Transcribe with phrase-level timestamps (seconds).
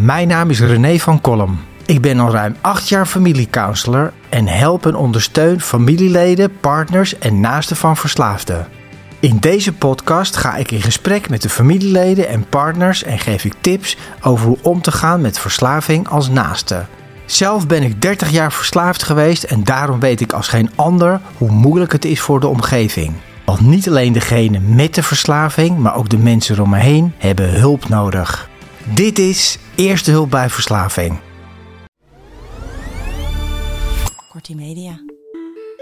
[0.00, 1.60] Mijn naam is René van Kolm.
[1.86, 7.76] Ik ben al ruim acht jaar familiecounselor en help en ondersteun familieleden, partners en naasten
[7.76, 8.66] van verslaafden.
[9.20, 13.54] In deze podcast ga ik in gesprek met de familieleden en partners en geef ik
[13.60, 16.84] tips over hoe om te gaan met verslaving als naaste.
[17.26, 21.50] Zelf ben ik 30 jaar verslaafd geweest en daarom weet ik als geen ander hoe
[21.50, 23.12] moeilijk het is voor de omgeving.
[23.44, 27.60] Want niet alleen degene met de verslaving, maar ook de mensen om me heen hebben
[27.60, 28.47] hulp nodig.
[28.94, 31.20] Dit is Eerste Hulp bij Verslaving.
[34.28, 35.00] Kortie Media.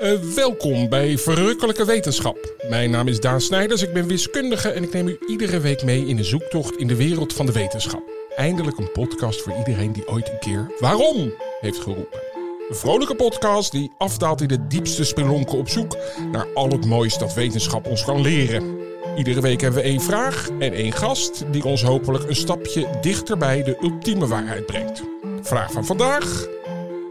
[0.02, 2.54] Uh, welkom bij Verrukkelijke Wetenschap.
[2.68, 6.06] Mijn naam is Daan Snijders, ik ben wiskundige en ik neem u iedere week mee
[6.06, 8.02] in een zoektocht in de wereld van de wetenschap.
[8.36, 12.20] Eindelijk een podcast voor iedereen die ooit een keer waarom heeft geroepen.
[12.68, 15.96] Een vrolijke podcast die afdaalt in de diepste spelonken op zoek
[16.32, 18.85] naar al het moois dat wetenschap ons kan leren.
[19.16, 23.38] Iedere week hebben we één vraag en één gast die ons hopelijk een stapje dichter
[23.38, 25.02] bij de ultieme waarheid brengt.
[25.42, 26.46] Vraag van vandaag: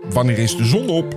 [0.10, 1.14] Wanneer is de zon op?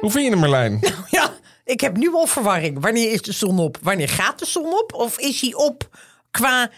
[0.00, 0.80] Hoe vind je hem, Marlijn?
[1.10, 1.32] Ja,
[1.64, 2.80] ik heb nu al verwarring.
[2.80, 3.78] Wanneer is de zon op?
[3.82, 4.92] Wanneer gaat de zon op?
[4.92, 5.88] Of is hij op
[6.30, 6.70] qua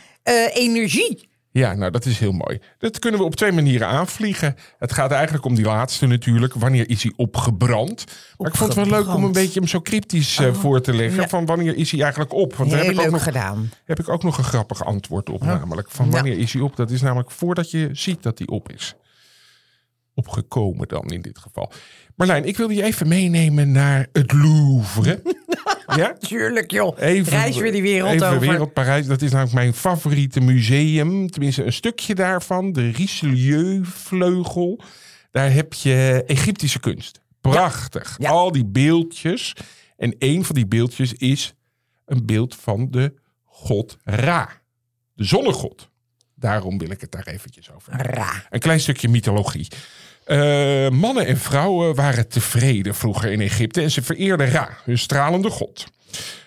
[0.53, 1.29] energie?
[1.51, 2.61] Ja, nou dat is heel mooi.
[2.79, 4.57] Dat kunnen we op twee manieren aanvliegen.
[4.79, 6.55] Het gaat eigenlijk om die laatste natuurlijk.
[6.55, 8.05] Wanneer is hij opgebrand?
[8.39, 10.95] Maar ik vond het wel leuk om een beetje hem zo cryptisch uh, voor te
[10.95, 11.21] leggen.
[11.21, 11.29] Ja.
[11.29, 12.55] Van wanneer is hij eigenlijk op?
[12.55, 13.71] Want daar heb ik ook nog, gedaan.
[13.85, 15.41] heb ik ook nog een grappig antwoord op.
[15.41, 16.77] Namelijk van wanneer is hij op?
[16.77, 18.95] Dat is namelijk voordat je ziet dat hij op is.
[20.19, 21.73] Opgekomen dan in dit geval.
[22.15, 25.23] Marlijn, ik wil je even meenemen naar het Louvre.
[25.97, 26.13] ja?
[26.13, 26.99] Tuurlijk joh.
[27.01, 28.41] Even, Reis weer die wereld even over.
[28.41, 29.07] wereld Parijs.
[29.07, 31.31] Dat is namelijk mijn favoriete museum.
[31.31, 32.73] Tenminste, een stukje daarvan.
[32.73, 34.81] De Richelieu-vleugel.
[35.31, 37.21] Daar heb je Egyptische kunst.
[37.41, 38.15] Prachtig.
[38.19, 38.31] Ja.
[38.31, 39.53] Al die beeldjes.
[39.97, 41.55] En een van die beeldjes is
[42.05, 44.49] een beeld van de god Ra.
[45.15, 45.91] De zonnegod.
[46.35, 47.93] Daarom wil ik het daar eventjes over.
[47.93, 48.47] Ra.
[48.51, 49.69] Een klein stukje mythologie.
[50.27, 55.51] Uh, mannen en vrouwen waren tevreden vroeger in Egypte en ze vereerden Ra, hun stralende
[55.51, 55.87] god.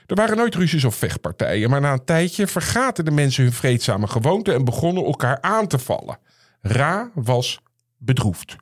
[0.07, 4.07] Er waren nooit ruzies of vechtpartijen, maar na een tijdje vergaten de mensen hun vreedzame
[4.07, 6.19] gewoonten en begonnen elkaar aan te vallen.
[6.61, 7.59] Ra was
[7.97, 8.55] bedroefd.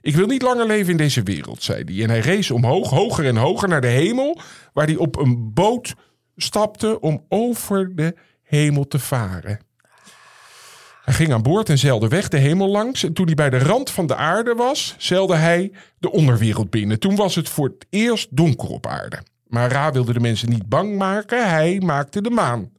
[0.00, 2.02] Ik wil niet langer leven in deze wereld, zei hij.
[2.02, 4.40] En hij rees omhoog, hoger en hoger naar de hemel,
[4.72, 5.94] waar hij op een boot
[6.36, 9.58] stapte om over de hemel te varen.
[11.04, 13.04] Hij ging aan boord en zeilde weg de hemel langs.
[13.04, 16.98] En toen hij bij de rand van de aarde was, zeilde hij de onderwereld binnen.
[16.98, 19.22] Toen was het voor het eerst donker op aarde.
[19.46, 21.50] Maar Ra wilde de mensen niet bang maken.
[21.50, 22.70] Hij maakte de maan.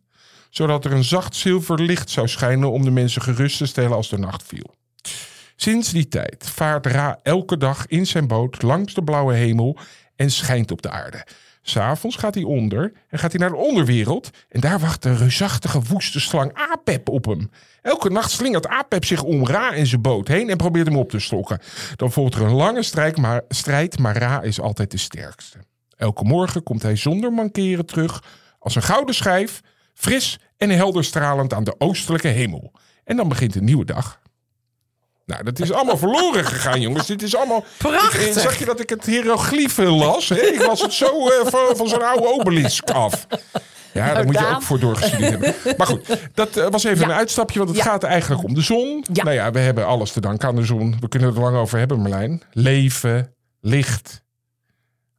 [0.50, 4.10] Zodat er een zacht zilver licht zou schijnen om de mensen gerust te stellen als
[4.10, 4.76] de nacht viel.
[5.56, 9.78] Sinds die tijd vaart Ra elke dag in zijn boot langs de blauwe hemel
[10.16, 11.26] en schijnt op de aarde.
[11.68, 14.30] S'avonds gaat hij onder en gaat hij naar de onderwereld.
[14.50, 17.50] En daar wacht de reusachtige woeste slang Apep op hem.
[17.82, 21.10] Elke nacht slingert Apep zich om Ra in zijn boot heen en probeert hem op
[21.10, 21.60] te slokken.
[21.96, 25.58] Dan volgt er een lange strijd maar, strijd, maar Ra is altijd de sterkste.
[25.98, 28.24] Elke morgen komt hij zonder mankeren terug
[28.60, 29.62] als een gouden schijf,
[29.94, 32.72] fris en helder stralend aan de oostelijke hemel.
[33.04, 34.20] En dan begint een nieuwe dag.
[35.26, 37.08] Nou, dat is allemaal verloren gegaan, jongens.
[37.08, 37.64] Dit is allemaal.
[37.78, 38.28] Prachtig.
[38.28, 40.30] Ik, zag je dat ik het hieroglyphen las?
[40.30, 40.36] Hè?
[40.42, 43.28] Ik las het zo uh, van, van zo'n oude obelisk af.
[43.94, 45.76] Ja, daar moet je ook voor doorgestudeerd hebben.
[45.78, 47.12] Maar goed, dat uh, was even Ja.
[47.12, 47.84] een uitstapje, want het Ja.
[47.86, 49.06] gaat eigenlijk om de zon.
[49.14, 49.24] Ja.
[49.24, 50.98] Nou ja, we hebben alles te danken aan de zon.
[51.00, 52.42] We kunnen het er lang over hebben, Marlijn.
[52.52, 54.24] Leven, licht.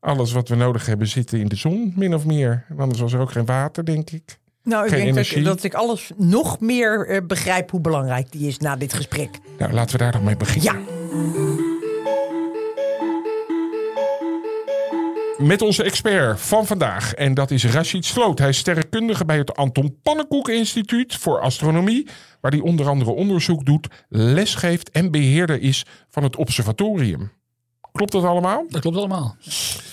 [0.00, 2.64] Alles wat we nodig hebben zit in de zon, min of meer.
[2.78, 4.38] Anders was er ook geen water, denk ik.
[4.66, 5.42] Nou, ik Geen denk energie.
[5.42, 9.38] dat ik alles nog meer eh, begrijp hoe belangrijk die is na dit gesprek.
[9.58, 10.72] Nou, laten we daar dan mee beginnen.
[10.72, 10.94] Ja,
[15.38, 17.14] Met onze expert van vandaag.
[17.14, 18.38] En dat is Rashid Sloot.
[18.38, 22.08] Hij is sterrenkundige bij het Anton Pannenkoek Instituut voor Astronomie.
[22.40, 27.30] Waar hij onder andere onderzoek doet, lesgeeft en beheerder is van het observatorium.
[27.96, 28.66] Klopt dat allemaal?
[28.68, 29.36] Dat klopt allemaal.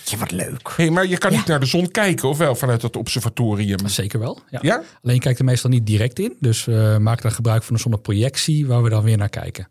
[0.05, 0.73] je wat leuk.
[0.75, 1.37] Hey, maar je kan Ja.
[1.37, 3.87] niet naar de zon kijken, of wel, vanuit het observatorium?
[3.87, 4.39] Zeker wel.
[4.49, 4.59] Ja.
[4.61, 4.75] Ja?
[5.01, 6.35] Alleen je kijkt er meestal niet direct in.
[6.39, 9.67] Dus we maken dan gebruik van een zonneprojectie waar we dan weer naar kijken.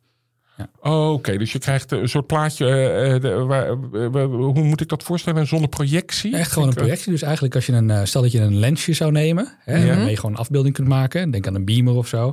[0.81, 2.67] Oh, Oké, dus je krijgt een soort plaatje.
[2.67, 5.41] eh, eh, de- waar- eh, eh, hoe moet ik dat voorstellen?
[5.41, 6.37] Een zonneprojectie?
[6.37, 7.13] Echt gewoon een eh, projectie.
[7.13, 9.57] Dus eigenlijk als je een, eh, stel dat je een lensje zou nemen.
[9.59, 9.87] Hè, Ja.
[9.87, 11.31] Waarmee je gewoon een afbeelding kunt maken.
[11.31, 12.33] Denk aan een beamer of zo.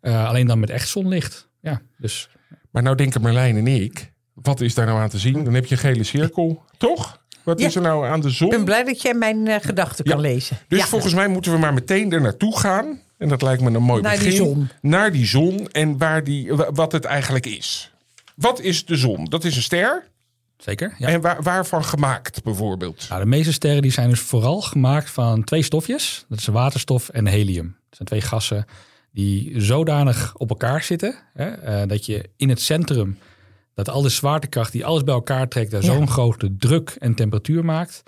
[0.00, 1.48] Eh, alleen dan met echt zonlicht.
[1.60, 2.28] Ja, dus
[2.70, 5.44] Maar nou denken Marlijn en ik, wat is daar nou aan te zien?
[5.44, 7.22] Dan heb je een gele cirkel, toch?
[7.42, 7.66] Wat Ja.
[7.66, 8.48] is er nou aan de zon?
[8.48, 10.22] Ik ben blij dat jij mijn eh, gedachten kan Ja.
[10.22, 10.58] lezen.
[10.68, 10.86] Dus ja.
[10.86, 13.00] volgens mij moeten we maar meteen er naartoe gaan.
[13.18, 14.36] En dat lijkt me een mooi Naar die begin.
[14.44, 14.68] zon.
[14.80, 17.92] Naar die zon en waar die, wa- wat het eigenlijk is.
[18.34, 19.24] Wat is de zon?
[19.24, 20.06] Dat is een ster.
[20.58, 20.94] Zeker.
[20.98, 21.08] Ja.
[21.08, 23.06] En waar, waarvan gemaakt bijvoorbeeld?
[23.08, 26.24] Nou, de meeste sterren die zijn dus vooral gemaakt van twee stofjes.
[26.28, 27.66] Dat is waterstof en helium.
[27.66, 28.64] Dat zijn twee gassen
[29.12, 31.14] die zodanig op elkaar zitten.
[31.34, 33.18] Hè, eh, dat je in het centrum,
[33.74, 35.92] dat al de zwaartekracht die alles bij elkaar trekt, daar Ja.
[35.94, 38.02] zo'n grote druk en temperatuur maakt.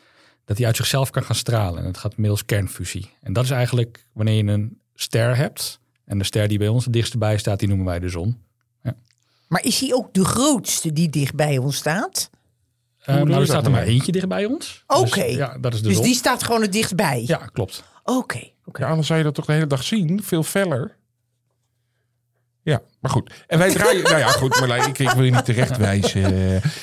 [0.44, 1.78] Dat die uit zichzelf kan gaan stralen.
[1.78, 3.10] En dat gaat middels kernfusie.
[3.22, 5.80] En dat is eigenlijk wanneer je een ster hebt.
[6.04, 8.44] En de ster die bij ons het dichtst bij staat, die noemen wij de zon.
[9.48, 12.30] Maar is hij ook de grootste die dicht bij ons staat?
[13.00, 13.92] Uh, bedoel nou, er staat er maar nou?
[13.92, 14.84] eentje dicht bij ons.
[14.86, 15.20] Oké.
[15.22, 16.04] Dus, ja, dat is de Dus zon.
[16.04, 17.22] die staat gewoon het dichtstbij?
[17.26, 17.84] Ja, klopt.
[18.04, 18.50] Oké.
[18.64, 18.82] oké.
[18.82, 20.22] Ja, anders zou je dat toch de hele dag zien?
[20.22, 20.96] Veel feller.
[22.66, 23.32] Ja, maar goed.
[23.46, 24.02] En wij draaien...
[24.10, 26.24] nou ja, goed, Marlijn, ik, ik wil je niet terecht wijzen.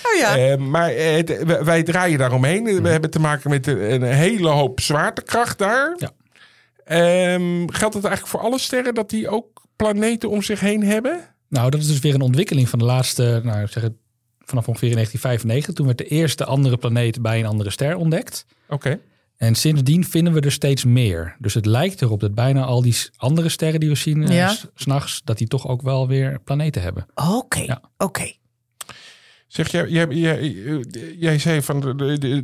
[0.03, 0.37] Oh ja.
[0.37, 2.81] Eh, maar eh, wij- draaien daaromheen.
[2.81, 5.95] We hebben te maken met een, hele hoop zwaartekracht daar.
[5.97, 6.11] Ja.
[6.85, 11.19] Ehm, geldt het eigenlijk voor alle sterren dat die ook planeten om zich heen hebben?
[11.49, 13.93] Nou, dat is dus weer een ontwikkeling van de laatste, nou, zeg het,
[14.39, 15.73] vanaf ongeveer in 1995.
[15.73, 18.45] Toen werd de eerste andere planeet bij een andere ster ontdekt.
[18.69, 18.99] Oké.
[19.37, 21.35] En sindsdien vinden we er steeds meer.
[21.39, 24.47] Dus het lijkt erop dat bijna al die andere sterren die we zien eh, Ja.
[24.49, 27.05] s- s'nachts, dat die toch ook wel weer planeten hebben.
[27.15, 27.59] Oké.
[27.59, 27.81] Ja.
[27.97, 28.31] Oké.
[29.47, 30.55] Zeg, jij, jij, jij,
[31.19, 31.99] jij zei van,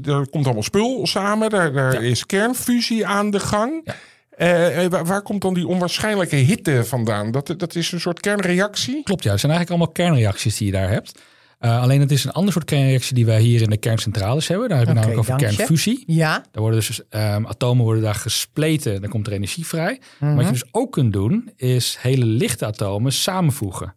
[0.06, 1.50] er komt allemaal spul samen.
[1.50, 2.00] Daar, daar Ja.
[2.00, 3.82] is kernfusie aan de gang.
[3.84, 3.96] Ja.
[4.30, 7.32] Eh, eh, waar, waar komt dan die onwaarschijnlijke hitte vandaan?
[7.32, 9.04] Dat, dat is een soort kernreactie?
[9.04, 9.32] Klopt, ja.
[9.32, 11.20] Het zijn eigenlijk allemaal kernreacties die je daar hebt.
[11.60, 14.70] Eh, alleen het is een ander soort kernreactie die wij hier in de kerncentrales hebben.
[14.70, 16.04] Daar hebben we namelijk over kernfusie.
[16.06, 16.46] Ja.
[16.52, 20.02] Daar worden dus ehm, atomen worden daar gespleten, dan komt er energie vrij.
[20.20, 20.36] Mhm.
[20.36, 23.96] Wat je dus ook kunt doen, is hele lichte atomen samenvoegen.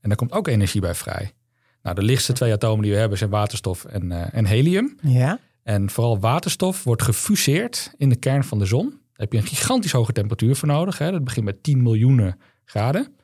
[0.00, 1.32] En daar komt ook energie bij vrij.
[1.82, 4.98] Nou, de lichtste twee atomen die we hebben zijn waterstof en, eh, en helium.
[5.02, 5.38] Ja.
[5.62, 8.88] En vooral waterstof wordt gefuseerd in de kern van de zon.
[8.88, 10.98] Daar heb je een gigantisch hoge temperatuur voor nodig.
[10.98, 11.10] Hè.
[11.10, 13.16] Dat begint met 10 miljoenen graden.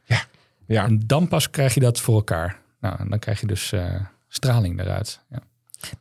[0.67, 0.85] Ja.
[0.85, 2.63] En dan pas krijg je dat voor elkaar.
[2.85, 3.95] Nou, en dan krijg je dus eh,
[4.29, 5.21] straling daaruit.
[5.31, 5.39] Ja.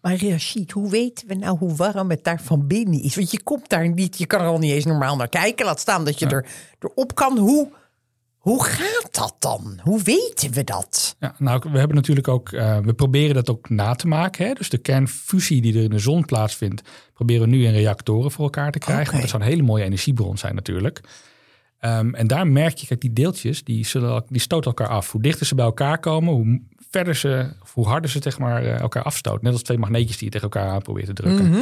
[0.02, 3.16] Maar Rashid, hoe weten we nou hoe warm het daar van binnen is?
[3.16, 5.66] Want je komt daar niet, je kan er al niet eens normaal naar kijken.
[5.66, 6.46] Laat staan dat je er,
[6.80, 7.38] erop kan.
[7.38, 7.72] Hoe,
[8.38, 9.80] hoe gaat dat dan?
[9.84, 11.16] Hoe weten we dat?
[11.20, 14.46] Ja, nou, we hebben natuurlijk ook, eh, we proberen dat ook na te maken.
[14.46, 14.54] Hè?
[14.54, 16.82] Dus de kernfusie die er in de zon plaatsvindt,
[17.14, 19.10] proberen we nu in reactoren voor elkaar te krijgen.
[19.10, 21.02] Want dat zou een hele mooie energiebron zijn natuurlijk.
[21.84, 25.12] Ehm, en daar merk je, kijk, die deeltjes, die, zullen, die stoten elkaar af.
[25.12, 26.62] Hoe dichter ze bij elkaar komen, hoe
[26.94, 29.44] verder ze, hoe harder ze zeg maar, eh, elkaar afstoten.
[29.44, 31.50] Net als twee magneetjes die je tegen elkaar aan probeert te drukken.
[31.50, 31.62] Mhm.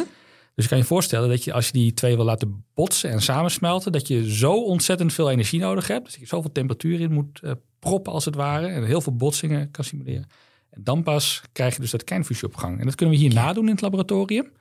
[0.56, 3.22] Dus je kan je voorstellen dat je als je die twee wil laten botsen en
[3.22, 6.06] samensmelten, dat je zo ontzettend veel energie nodig hebt.
[6.06, 8.68] Dus je zoveel temperatuur in moet eh, proppen als het ware.
[8.68, 10.26] En heel veel botsingen kan simuleren.
[10.70, 12.80] En dan pas krijg je dus dat kernfusie op gang.
[12.80, 14.52] En dat kunnen we hier nadoen in het laboratorium.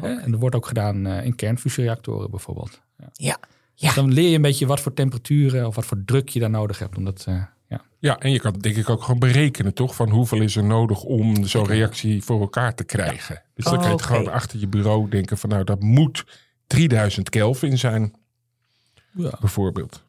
[0.00, 2.80] En dat wordt ook gedaan eh, in kernfusiereactoren bijvoorbeeld.
[2.98, 3.08] Ja.
[3.12, 3.38] Ja.
[3.74, 6.50] Dus dan leer je een beetje wat voor temperaturen of wat voor druk je daar
[6.50, 6.96] nodig hebt.
[6.96, 7.42] Omdat, eh,
[7.76, 7.84] ja.
[7.98, 9.94] Ja, en je kan het denk ik ook gewoon berekenen, toch?
[9.94, 13.42] Van hoeveel is er nodig om zo'n reactie voor elkaar te krijgen.
[13.54, 14.14] Dus dan Oh, kan je het oké.
[14.16, 15.50] gewoon achter je bureau denken van...
[15.50, 16.24] nou, dat moet
[16.66, 18.12] 3000 Kelvin zijn,
[19.12, 19.36] Ja.
[19.40, 20.02] bijvoorbeeld.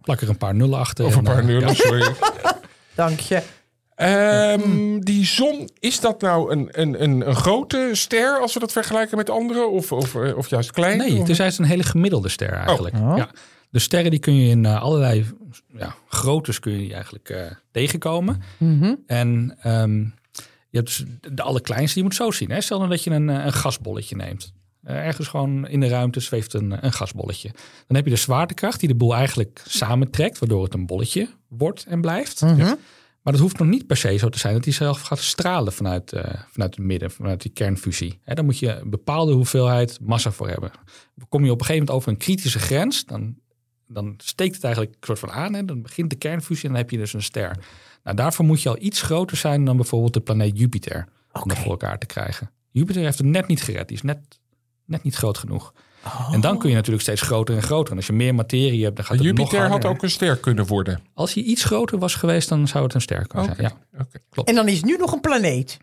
[0.00, 1.04] Plak er een paar nullen achter.
[1.04, 1.74] Of en een paar dan- nullen, ja.
[1.74, 2.14] sorry.
[2.94, 3.42] Dank je.
[3.94, 8.72] Ehm, die zon, is dat nou een, een, een, een grote ster als we dat
[8.72, 9.66] vergelijken met andere?
[9.66, 10.98] Of, of, eh, of juist klein?
[10.98, 12.94] Nee, het is juist een hele gemiddelde ster eigenlijk.
[12.96, 13.16] Oh.
[13.16, 13.28] Ja.
[13.70, 15.26] De sterren die kun je in eh, allerlei
[15.66, 18.42] ja, groottes kun je die eigenlijk eh, tegenkomen.
[18.58, 18.94] Mhm.
[19.06, 19.98] En ehm,
[20.68, 22.50] je hebt dus de allerkleinste, die moet zo zien.
[22.50, 22.60] Hè?
[22.60, 24.52] Stel nou dat je een, eh, een gasbolletje neemt.
[24.84, 27.50] Ergens gewoon in de ruimte zweeft een, een gasbolletje.
[27.86, 31.84] Dan heb je de zwaartekracht die de boel eigenlijk samentrekt, waardoor het een bolletje wordt
[31.84, 32.40] en blijft.
[32.40, 32.74] Mhm.
[33.22, 35.72] Maar dat hoeft nog niet per se zo te zijn dat hij zelf gaat stralen
[35.72, 36.12] vanuit,
[36.50, 38.18] vanuit het midden, vanuit die kernfusie.
[38.22, 40.70] Hè, dan moet je een bepaalde hoeveelheid massa voor hebben.
[41.28, 43.36] Kom je op een gegeven moment over een kritische grens, dan,
[43.92, 45.54] dan steekt het eigenlijk een soort van aan.
[45.54, 47.56] Hè, dan begint de kernfusie en dan heb je dus een ster.
[48.04, 51.08] Nou, daarvoor moet je al iets groter zijn dan bijvoorbeeld de planeet Jupiter.
[51.32, 52.50] Om dat voor elkaar te krijgen.
[52.70, 53.88] Jupiter heeft het net niet gered.
[53.88, 54.18] Die is net,
[54.84, 55.72] net niet groot genoeg.
[56.04, 56.30] Oh.
[56.32, 57.90] En dan kun je natuurlijk steeds groter en groter.
[57.90, 59.90] En als je meer materie hebt, dan gaat het nog Jupiter had harder.
[59.90, 61.00] ook een ster kunnen worden.
[61.14, 63.72] Als hij iets groter was geweest, dan zou het een ster kunnen zijn.
[63.92, 64.08] Ja.
[64.44, 65.78] En dan is het nu nog een planeet.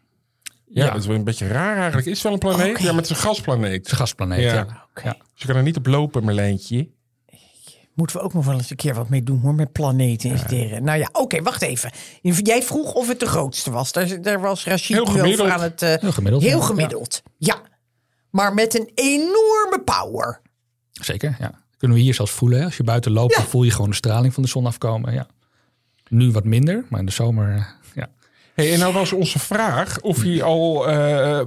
[0.66, 0.92] Ja, Ja.
[0.92, 2.08] dat is wel een beetje raar eigenlijk.
[2.08, 2.80] Is het wel een planeet?
[2.80, 3.74] Ja, maar het is een gasplaneet.
[3.74, 4.54] Het is een gasplaneet, Ja.
[5.04, 5.12] ja.
[5.34, 6.90] Dus je kan er niet op lopen, Marlijntje.
[7.98, 10.39] Moeten we ook nog wel eens een keer wat mee doen hoor, met planeten en
[10.39, 10.84] sterren.
[10.84, 11.92] Nou ja, oké, wacht even.
[12.22, 13.92] Jij vroeg of het de grootste was.
[13.92, 15.50] Daar, daar was nu over gemiddeld.
[15.50, 15.82] aan het...
[15.82, 16.66] eh, Heel gemiddeld, Heel ja.
[16.66, 17.62] gemiddeld, ja.
[18.30, 20.42] Maar met een enorme power.
[20.92, 21.51] Zeker, ja.
[21.77, 22.60] Kunnen we hier zelfs voelen.
[22.60, 22.66] Hè?
[22.66, 23.39] Als je buiten loopt, Ja.
[23.42, 25.13] dan voel je gewoon de straling van de zon afkomen.
[25.13, 25.27] Ja.
[26.10, 27.63] Nu wat minder, maar in de zomer, eh,
[27.96, 28.08] ja.
[28.54, 30.94] Hey, en nou was onze vraag of hij al, eh,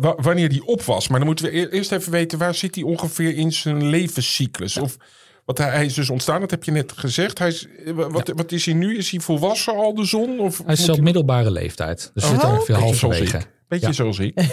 [0.01, 1.09] wa- wanneer die op was.
[1.09, 4.77] Maar dan moeten we e- eerst even weten, waar zit hij ongeveer in zijn levenscyclus?
[4.77, 4.97] Of
[5.45, 7.39] Want hij, hij is dus ontstaan, dat heb je net gezegd.
[7.39, 8.97] Hij is, eh, wat, wat is hij nu?
[8.97, 10.39] Is hij volwassen al, de zon?
[10.41, 12.11] Of Hij is zelf middelbare leeftijd.
[12.15, 13.37] Dus zit Oh, ongeveer Beetje zoals halverwege.
[13.39, 13.51] ik.
[13.69, 13.93] Beetje Ja.
[13.93, 14.39] zoals ik.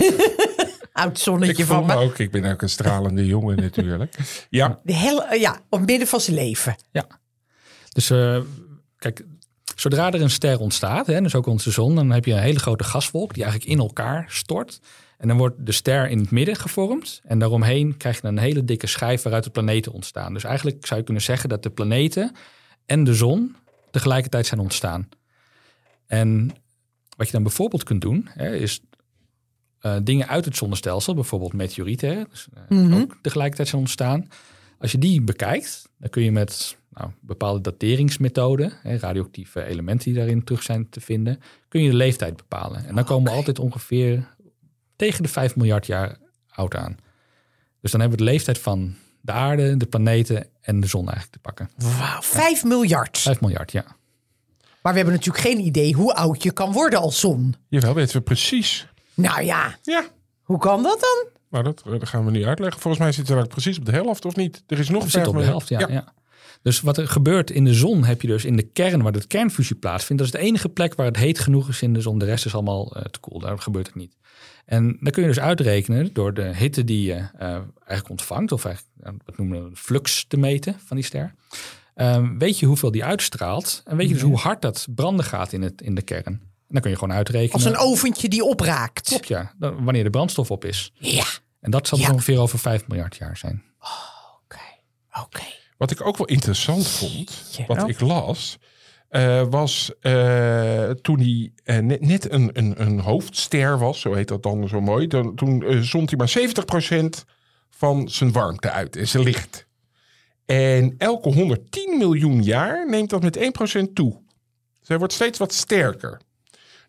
[0.94, 2.00] Oud Ik zonnetje voel van me me.
[2.02, 2.18] ook.
[2.18, 4.16] Ik ben ook een stralende jongen natuurlijk.
[4.50, 6.76] Ja, De hele, eh, ja, op midden van zijn leven.
[6.92, 7.06] Ja.
[7.92, 8.40] Dus eh,
[8.98, 9.24] kijk,
[9.76, 12.60] zodra er een ster ontstaat, hè, dus ook onze zon, dan heb je een hele
[12.60, 14.80] grote gaswolk die eigenlijk in elkaar stort.
[15.18, 17.22] En dan wordt de ster in het midden gevormd.
[17.24, 20.34] En daaromheen krijg je een hele dikke schijf waaruit de planeten ontstaan.
[20.34, 22.36] Dus eigenlijk zou je kunnen zeggen dat de planeten
[22.86, 23.56] en de zon
[23.92, 25.10] tegelijkertijd zijn ontstaan.
[26.06, 26.52] En
[27.18, 28.82] wat je dan bijvoorbeeld kunt doen, hè, is
[29.80, 34.28] eh, dingen uit het zonnestelsel, bijvoorbeeld meteorieten, hè, dus, eh, ook tegelijkertijd zijn ontstaan.
[34.80, 40.18] Als je die bekijkt, dan kun je met nou, bepaalde dateringsmethoden, hè, radioactieve elementen die
[40.18, 42.86] daarin terug zijn te vinden, kun je de leeftijd bepalen.
[42.86, 44.36] En dan komen we altijd ongeveer
[44.98, 46.18] tegen de 5 miljard jaar
[46.50, 46.98] oud aan.
[47.82, 51.32] Dus dan hebben we de leeftijd van de aarde, de planeten en de zon eigenlijk
[51.32, 51.70] te pakken.
[51.78, 53.18] Wauw, 5 miljard.
[53.18, 53.86] 5 miljard, ja.
[54.82, 57.56] Maar we hebben natuurlijk geen idee hoe oud je kan worden als zon.
[57.68, 58.88] jawel, weten we precies.
[59.14, 60.06] Nou ja, Ja,
[60.44, 61.36] hoe kan dat dan?
[61.48, 62.82] maar dat, eh, dat gaan we nu uitleggen.
[62.82, 64.64] Volgens mij zit het precies op de helft, of niet?
[64.68, 66.14] Er is nog We zitten op de helft, ja, ja.
[66.68, 69.28] Dus wat er gebeurt in de zon heb je dus in de kern waar de
[69.28, 70.24] kernfusie plaatsvindt.
[70.24, 72.18] Dat is de enige plek waar het heet genoeg is in de zon.
[72.20, 73.40] De rest is allemaal eh, te koel.
[73.40, 74.16] Daar gebeurt het niet.
[74.66, 78.52] En dan kun je dus uitrekenen door de hitte die je eh, eigenlijk ontvangt.
[78.52, 81.34] Of eigenlijk, ja, wat noemen we een flux te meten van die ster.
[81.96, 83.82] Ehm, weet je hoeveel die uitstraalt.
[83.86, 86.26] En weet je dus hoe hard dat branden gaat in, het, in de kern.
[86.26, 87.54] En dan kun je gewoon uitrekenen.
[87.54, 89.08] Als een oventje die opraakt.
[89.08, 89.52] Klopt, ja.
[89.58, 90.92] Dan- Wanneer de brandstof op is.
[90.94, 91.26] Ja,
[91.60, 92.12] En dat zal Ja.
[92.12, 93.64] ongeveer over 5 miljard jaar zijn.
[94.44, 94.60] oké.
[95.24, 95.44] Oké.
[95.78, 97.66] Wat ik ook wel interessant vond, Ja.
[97.66, 98.58] wat ik las,
[99.10, 104.28] eh, was eh, toen hij eh, net, net een, een, een hoofdster was, zo heet
[104.28, 107.26] dat dan zo mooi, dan, toen zond hij maar 70%
[107.70, 109.66] van zijn warmte uit en zijn licht.
[110.46, 114.22] En elke 110 miljoen jaar neemt dat met 1% toe.
[114.80, 116.20] Dus hij wordt steeds wat sterker.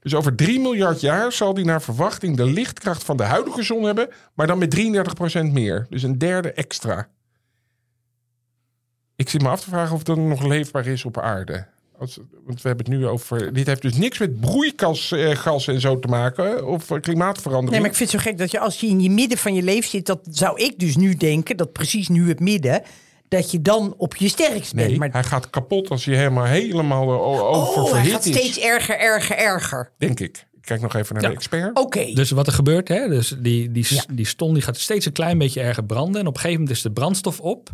[0.01, 3.83] Dus over 3 miljard jaar zal hij naar verwachting de lichtkracht van de huidige zon
[3.83, 5.87] hebben, maar dan met 33% meer.
[5.91, 7.09] Dus een derde extra.
[9.19, 11.67] Ik zit me af te vragen of dat nog leefbaar is op aarde.
[11.99, 13.53] Als, want we hebben het nu over.
[13.53, 16.67] Dit heeft dus niks met broeikasgas en zo te maken.
[16.67, 17.71] Of eh, klimaatverandering.
[17.71, 19.55] Nee, maar ik vind het zo gek dat je als je in je midden van
[19.55, 22.83] je leven zit, dat zou ik dus nu denken, dat precies nu het midden,
[23.29, 24.89] dat je dan op je sterkst bent.
[24.89, 28.27] nee, maar hij gaat kapot als hij helemaal, helemaal eh, o- oh, hij oververhit gaat
[28.27, 28.35] is.
[28.37, 29.91] steeds erger, erger, erger.
[29.99, 30.47] Denk ik.
[30.57, 31.29] Ik kijk nog even naar Ja.
[31.29, 31.79] de expert.
[31.79, 32.13] Oké.
[32.15, 34.03] Dus wat er gebeurt, hè, dus die, die, Ja.
[34.13, 36.21] die ston die gaat steeds een klein beetje erger branden.
[36.21, 37.71] En op een gegeven moment is de brandstof op.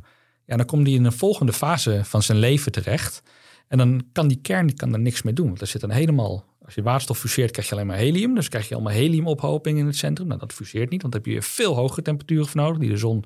[0.47, 3.23] Ja, dan komt die in een volgende fase van zijn leven terecht.
[3.69, 5.47] En dan kan die kern kan er niks mee doen.
[5.47, 8.35] Want er zit dan helemaal, als je waterstof fuseert, krijg je alleen maar helium.
[8.35, 10.27] Dus krijg je allemaal heliumophoping in het centrum.
[10.27, 12.97] Nou, dat fuseert niet, want daar heb je veel hogere temperaturen voor nodig, die de
[12.97, 13.25] zon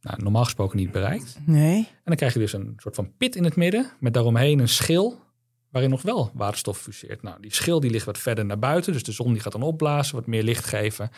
[0.00, 1.38] nou, normaal gesproken niet bereikt.
[1.46, 1.76] Nee.
[1.76, 4.68] En dan krijg je dus een soort van pit in het midden, met daaromheen een
[4.68, 5.18] schil
[5.70, 7.22] waarin nog wel waterstof fuseert.
[7.22, 9.62] Nou, die schil die ligt wat verder naar buiten, dus de zon die gaat dan
[9.62, 11.10] opblazen, wat meer licht geven.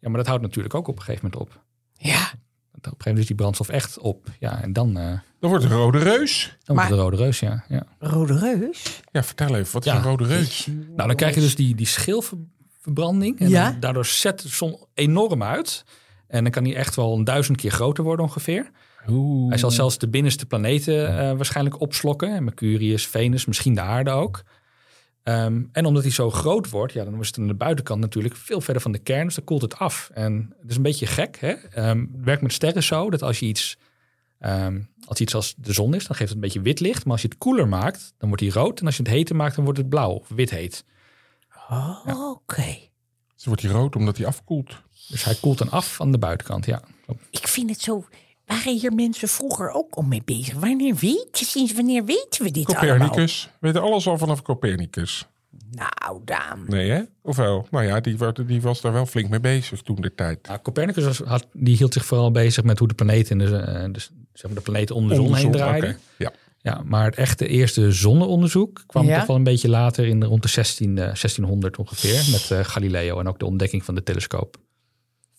[0.00, 1.64] Ja, maar dat houdt natuurlijk ook op een gegeven moment op.
[1.92, 2.32] Ja.
[2.78, 4.26] Op een gegeven moment is die brandstof echt op.
[4.38, 5.04] Ja, en dan, eh
[5.40, 6.56] Dan wordt een rode reus.
[6.64, 7.64] dan Maar- wordt de rode reus, ja.
[7.68, 7.82] ja.
[7.98, 9.00] Rode reus.
[9.12, 9.72] Ja, vertel even.
[9.72, 9.98] Wat is Ja.
[9.98, 10.66] een rode reus?
[10.96, 13.38] Nou, dan krijg je dus die, die schilverbranding.
[13.40, 13.70] En Ja.
[13.70, 15.84] dan, daardoor zet de zon enorm uit.
[16.28, 18.70] En dan kan die echt wel een duizend keer groter worden ongeveer.
[19.08, 19.48] Oeh.
[19.48, 22.44] Hij zal zelfs de binnenste planeten eh, waarschijnlijk opslokken.
[22.44, 24.42] Mercurius, Venus, misschien de aarde ook.
[25.28, 28.36] Ehm, en omdat hij zo groot wordt, ja, dan is het aan de buitenkant natuurlijk
[28.36, 29.24] veel verder van de kern.
[29.24, 30.10] Dus dan koelt het af.
[30.14, 31.36] En het is een beetje gek.
[31.40, 31.52] Hè?
[31.52, 33.78] Ehm, het werkt met sterren zo dat als je iets,
[34.38, 37.04] ehm, als iets als de zon is, dan geeft het een beetje wit licht.
[37.04, 38.80] Maar als je het koeler maakt, dan wordt hij rood.
[38.80, 40.84] En als je het heter maakt, dan wordt het blauw of wit heet.
[41.70, 42.76] Oh, Oké.
[43.34, 44.82] Dus wordt hij rood omdat hij afkoelt.
[45.08, 46.82] Dus hij koelt dan af aan de buitenkant, ja.
[47.30, 48.04] Ik vind het zo.
[48.48, 50.54] Waren hier mensen vroeger ook al mee bezig?
[50.54, 52.96] Wanneer weten, sinds wanneer weten we dit allemaal?
[52.98, 53.48] Copernicus.
[53.60, 55.26] We weten alles al vanaf Copernicus.
[55.70, 56.64] Nou, Daan.
[56.66, 57.02] Nee, hè?
[57.22, 57.66] Of wel?
[57.70, 60.46] Nou ja, die, die was daar wel flink mee bezig toen de tijd.
[60.46, 63.56] Nou, Copernicus was, had, die hield zich vooral bezig met hoe de planeten, in de,
[63.56, 65.98] eh, dus, zeg maar de planeten om de zon heen draaiden.
[66.18, 66.32] Ja.
[66.62, 69.18] Ja, maar het echte eerste zonneonderzoek kwam Ja?
[69.18, 72.30] toch wel een beetje later in de, rond de 16, eh, 1600 ongeveer.
[72.30, 74.56] Met eh, Galileo en ook de ontdekking van de telescoop.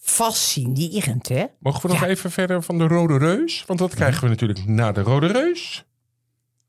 [0.10, 1.46] Fascinerend, hè?
[1.60, 2.08] Mogen we nog Ja.
[2.08, 3.64] even verder van de Rode Reus?
[3.68, 5.84] Want dat krijgen we natuurlijk na de Rode Reus.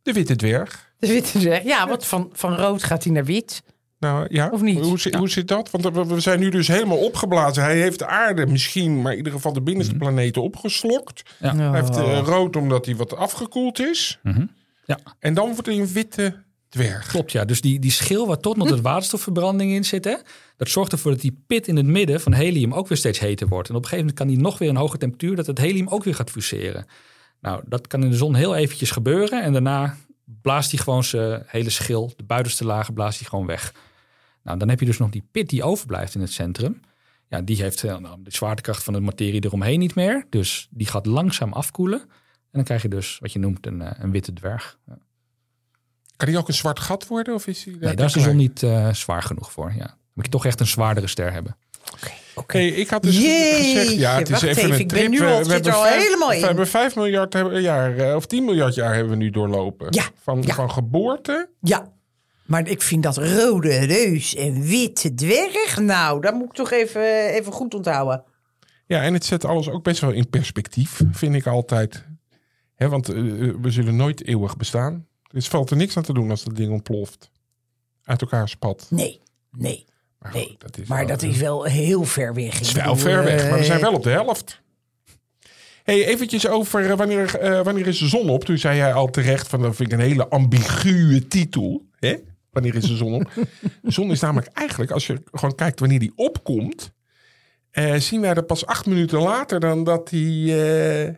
[0.03, 0.93] De Witte Dwerg.
[0.99, 1.63] De witte dwerg.
[1.65, 3.63] Ja, wat van, van rood gaat hij naar wit.
[3.99, 4.81] Nou ja, Of niet?
[4.81, 5.71] Hoe, zit- hoe zit dat?
[5.71, 7.63] Want we- we zijn nu dus helemaal opgeblazen.
[7.63, 10.03] Hij heeft de aarde misschien, maar in ieder geval de binnenste Mhm.
[10.05, 11.23] planeten opgeslokt.
[11.39, 11.57] Ja.
[11.57, 14.19] Hij heeft eh, rood omdat hij wat afgekoeld is.
[14.23, 14.47] Mhm.
[14.85, 17.07] Ja, En dan wordt hij een witte dwerg.
[17.07, 17.45] klopt ja.
[17.45, 20.17] Dus die, die schil waar tot nog de waterstofverbranding in zit, hè,
[20.57, 23.49] dat zorgt ervoor dat die pit in het midden van helium ook weer steeds heter
[23.49, 23.69] wordt.
[23.69, 25.89] En op een gegeven moment kan die nog weer een hoge temperatuur, dat het helium
[25.89, 26.87] ook weer gaat fuseren.
[27.41, 29.43] Nou, dat kan in de zon heel eventjes gebeuren.
[29.43, 33.75] En daarna blaast hij gewoon zijn hele schil, de buitenste lagen, blaast hij gewoon weg.
[34.43, 36.81] Nou, dan heb je dus nog die pit die overblijft in het centrum.
[37.29, 40.27] Ja, die heeft eh, nou, de zwaartekracht van de materie eromheen niet meer.
[40.31, 42.01] Dus die gaat langzaam afkoelen.
[42.01, 42.09] En
[42.59, 44.79] dan krijg je dus wat je noemt een, eh, een witte dwerg.
[44.87, 44.99] Ja.
[46.21, 47.35] Kan die ook een zwart gat worden?
[47.35, 49.73] Of is die Nee, daar is de zon niet eh, zwaar genoeg voor.
[49.77, 49.85] Ja.
[49.87, 51.57] Dan moet je toch echt een zwaardere ster hebben.
[52.47, 55.11] Hey, ik had dus gezegd, ja, het is even even, een ik ben trip.
[55.11, 56.41] nu We- al- we zit hebben er al vijf- helemaal in.
[56.41, 59.87] We hebben 5 miljard hebben- jaar, eh, of 10 miljard jaar hebben we nu doorlopen.
[59.91, 60.55] Ja, Van, ja.
[60.55, 61.49] van geboorte.
[61.61, 61.93] Ja,
[62.45, 65.79] maar ik vind dat rode reus en witte dwerg...
[65.79, 68.25] Nou, dat moet ik toch even, even goed onthouden.
[68.87, 72.05] Ja, en het zet alles ook best wel in perspectief, vind ik altijd.
[72.75, 73.15] Hè, want eh,
[73.61, 75.07] we zullen nooit eeuwig bestaan.
[75.33, 77.31] Dus valt er niks aan te doen als dat ding ontploft.
[78.05, 78.87] Uit elkaar spat.
[78.91, 79.21] Nee,
[79.51, 79.85] nee,
[80.19, 80.47] Maar, nee.
[80.47, 82.53] goed, dat is maar wel, dat eh, is wel heel ver weg.
[82.53, 84.61] Het is wel ver weg, maar we zijn wel op de helft.
[85.83, 88.45] Hey, eventjes over eh, wanneer, eh, wanneer is de zon op?
[88.45, 91.87] Toen zei jij al terecht van dat vind ik een hele ambiguë titel.
[91.99, 92.17] Hè?
[92.51, 93.33] Wanneer is de zon op?
[93.83, 96.93] De zon is namelijk eigenlijk, als je gewoon kijkt wanneer die opkomt,
[97.71, 101.15] eh, zien wij dat pas acht minuten later dan dat die eh,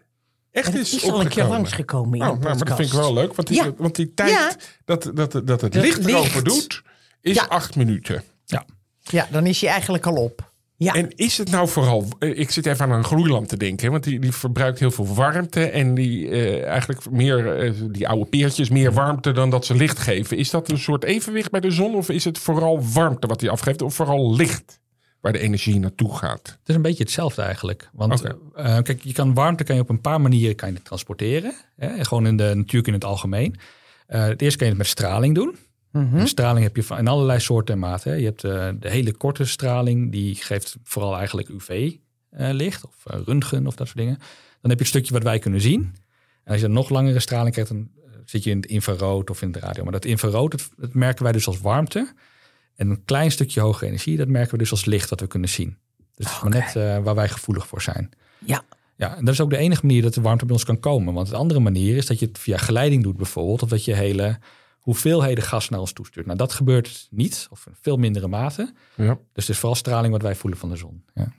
[0.53, 3.13] echt is, is al een keer langsgekomen in Nou, nou, maar dat vind ik wel
[3.15, 3.73] leuk, want die, Ja.
[3.77, 4.53] want die tijd Ja.
[4.85, 6.83] dat, dat, dat het Dat licht erover doet,
[7.21, 7.45] is Ja.
[7.49, 8.23] acht minuten.
[8.45, 8.65] Ja.
[9.01, 10.51] Ja, dan is hij eigenlijk al op.
[10.77, 12.07] Ja, En is het nou vooral...
[12.19, 13.91] eh, Ik zit even aan een gloeilamp te denken.
[13.91, 15.65] Want die, die verbruikt heel veel warmte.
[15.65, 17.57] En die eh, eigenlijk meer...
[17.61, 20.37] eh, die oude peertjes meer warmte dan dat ze licht geven.
[20.37, 21.95] Is dat een soort evenwicht bij de zon?
[21.95, 23.83] Of is het vooral warmte wat die afgeeft?
[23.83, 24.81] Of vooral licht
[25.23, 26.47] waar de energie naartoe gaat?
[26.61, 27.91] Het is een beetje hetzelfde eigenlijk.
[27.93, 28.37] Want Oké.
[28.55, 31.55] eh, kijk, je kan warmte kan je op een paar manieren kan je transporteren.
[31.77, 32.05] Hè?
[32.05, 33.57] Gewoon in de natuur in het algemeen.
[34.07, 35.57] Eh het eerste kan je het met straling doen.
[35.93, 38.11] En straling heb je van, in allerlei soorten en maten.
[38.11, 38.17] hè.
[38.17, 43.67] Je hebt eh, de hele korte straling, die geeft vooral eigenlijk UV-licht of eh, röntgen
[43.67, 44.17] of dat soort dingen.
[44.61, 45.95] Dan heb je het stukje wat wij kunnen zien.
[46.45, 49.31] En als je een nog langere straling krijgt, dan eh, zit je in het infrarood
[49.31, 49.83] of in het radio.
[49.83, 52.13] Maar dat infrarood, dat, dat merken wij dus als warmte.
[52.75, 55.49] En een klein stukje hoge energie, dat merken we dus als licht dat we kunnen
[55.49, 55.77] zien.
[55.97, 58.11] Dus het is maar net eh, waar wij gevoelig voor zijn.
[58.39, 58.65] ja.
[58.97, 61.15] Ja, en dat is ook de enige manier dat de warmte bij ons kan komen.
[61.15, 63.63] Want de andere manier is dat je het via geleiding doet bijvoorbeeld.
[63.63, 64.39] Of dat je hele
[64.79, 66.27] hoeveelheden gas naar ons toestuurt.
[66.27, 68.73] Nou, dat gebeurt niet, of in veel mindere mate.
[68.95, 69.19] Ja.
[69.33, 71.05] Dus het is vooral straling wat wij voelen van de zon.
[71.15, 71.33] Ja.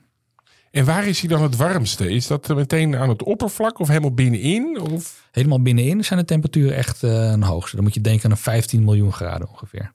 [0.70, 2.10] En waar is hij dan het warmste?
[2.10, 4.80] Is dat meteen aan het oppervlak of helemaal binnenin?
[4.80, 5.28] Of...
[5.30, 7.76] Helemaal binnenin zijn de temperaturen echt eh, een hoogste.
[7.76, 9.92] Dan moet je denken aan een 15 miljoen graden ongeveer.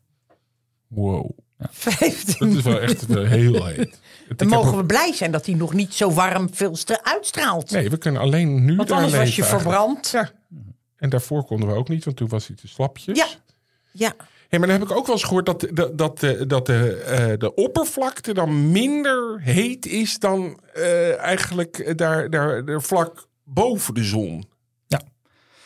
[0.89, 1.29] Wow.
[1.59, 2.35] 15.
[2.49, 3.99] Dat is wel echt wel heel heet.
[4.35, 7.71] Dan mogen ook- we blij zijn dat hij nog niet zo warm veel stra- uitstraalt.
[7.71, 9.61] Nee, we kunnen alleen nu Want anders was je eigenlijk.
[9.77, 10.09] verbrand.
[10.11, 10.31] Ja.
[10.97, 13.17] En daarvoor konden we ook niet, want toen was hij te slapjes.
[13.17, 13.27] Ja,
[13.91, 14.13] ja.
[14.49, 16.95] Hey, maar dan heb ik ook wel eens gehoord dat, dat, dat, de- dat de,
[16.95, 23.93] eh, de oppervlakte dan minder heet is dan eh, eigenlijk daar, daar, daar vlak boven
[23.93, 24.43] de zon.
[24.87, 25.01] Ja.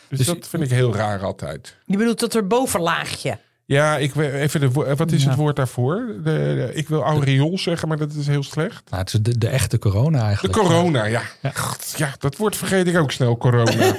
[0.08, 1.76] Dus, Dus- dat vind ik heel raar altijd.
[1.84, 3.38] Je bedoelt dat er bovenlaagje.
[3.66, 6.06] Ja, ik weet even de, wo- wat is het woord daarvoor?
[6.16, 8.90] De, de- ik wil aureool zeggen, maar dat is heel slecht.
[8.90, 10.54] Nou, het is de, de echte corona De eigenlijk.
[10.58, 11.22] corona, ja.
[11.54, 13.72] God, ja, dat woord vergeet ik ook snel, corona.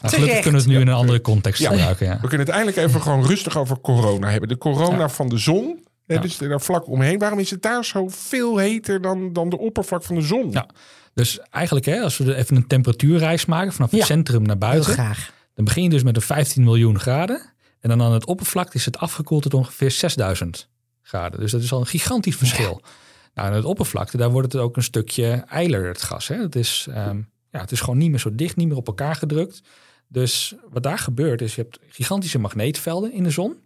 [0.00, 1.70] Nou, gelukkig kunnen we het nu in een andere context Ja.
[1.70, 2.06] gebruiken.
[2.06, 2.12] Ja.
[2.20, 4.48] We kunnen het eindelijk even gewoon rustig over corona hebben.
[4.48, 6.20] De corona van de zon, hè, Ja.
[6.20, 7.18] dus daar vlak omheen.
[7.18, 10.50] Waarom is het daar zo veel heter dan, dan de oppervlak van de zon?
[10.50, 10.66] Ja.
[11.14, 14.06] Dus eigenlijk, hè, als we er even een temperatuurreis maken vanaf het Ja.
[14.06, 14.92] centrum naar Heel buiten.
[14.92, 15.32] graag.
[15.54, 17.52] Dan begin je dus met een 15 miljoen graden.
[17.84, 20.68] En dan aan het oppervlak is het afgekoeld tot ongeveer 6000
[21.02, 21.40] graden.
[21.40, 22.80] Dus dat is al een gigantisch verschil.
[23.34, 26.28] Nou, aan het oppervlakte, daar wordt het ook een stukje eiler, het gas.
[26.28, 26.36] Hè?
[26.36, 27.20] Het, is, ehm,
[27.50, 29.62] ja, het is gewoon niet meer zo dicht, niet meer op elkaar gedrukt.
[30.08, 33.56] Dus wat daar gebeurt is, je hebt gigantische magneetvelden in de zon.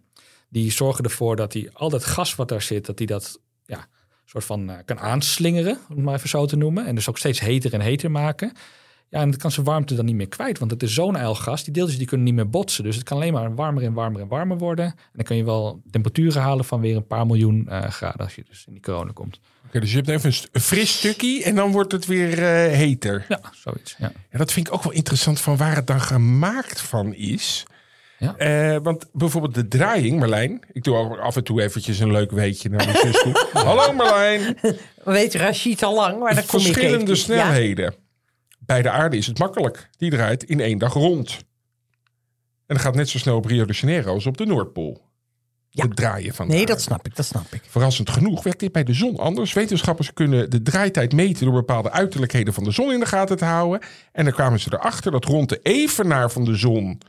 [0.49, 3.87] Die zorgen ervoor dat die, al dat gas wat daar zit, dat die dat ja,
[4.25, 6.85] soort van eh, kan aanslingeren, om het maar even zo te noemen.
[6.85, 8.51] En dus ook steeds heter en heter maken.
[9.09, 11.35] Ja, en dat kan zijn warmte dan niet meer kwijt, want het is zo'n ijl
[11.35, 11.63] gas.
[11.63, 12.83] Die deeltjes die kunnen niet meer botsen.
[12.83, 14.85] Dus het kan alleen maar warmer en warmer en warmer worden.
[14.85, 18.35] En dan kun je wel temperaturen halen van weer een paar miljoen eh, graden als
[18.35, 19.39] je dus in die corona komt.
[19.67, 23.25] Oké, dus je hebt even een, fris stukje en dan wordt het weer eh, heter.
[23.29, 23.95] Ja, zoiets.
[23.97, 24.11] Ja.
[24.31, 27.65] Ja, dat vind ik ook wel interessant van waar het dan gemaakt van is.
[28.17, 28.35] Ja.
[28.37, 30.61] Eh, want bijvoorbeeld de draaiing, Marlijn.
[30.71, 33.47] Ik doe ook af en toe eventjes een leuk weetje naar mijn zus toe.
[33.65, 34.57] Hallo Marlijn.
[34.61, 37.23] We weten Rashid al lang, maar dat kom ik Verschillende.
[37.27, 37.91] Ja.
[38.69, 39.89] Bij de aarde is het makkelijk.
[39.97, 41.37] Die draait in één dag rond.
[42.65, 45.01] En dat gaat net zo snel op Rio de Janeiro als op de Noordpool.
[45.69, 45.83] Ja.
[45.83, 46.71] Het draaien van de Nee, aarde.
[46.73, 47.61] dat snap ik, dat snap ik.
[47.67, 49.53] Verrassend genoeg werkt dit bij de zon anders.
[49.53, 53.45] Wetenschappers kunnen de draaitijd meten door bepaalde uiterlijkheden van de zon in de gaten te
[53.45, 53.81] houden.
[54.11, 57.01] En dan kwamen ze erachter dat rond de evenaar van de zon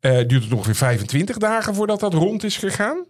[0.00, 3.06] eh, duurt het ongeveer 25 dagen voordat dat rond is gegaan.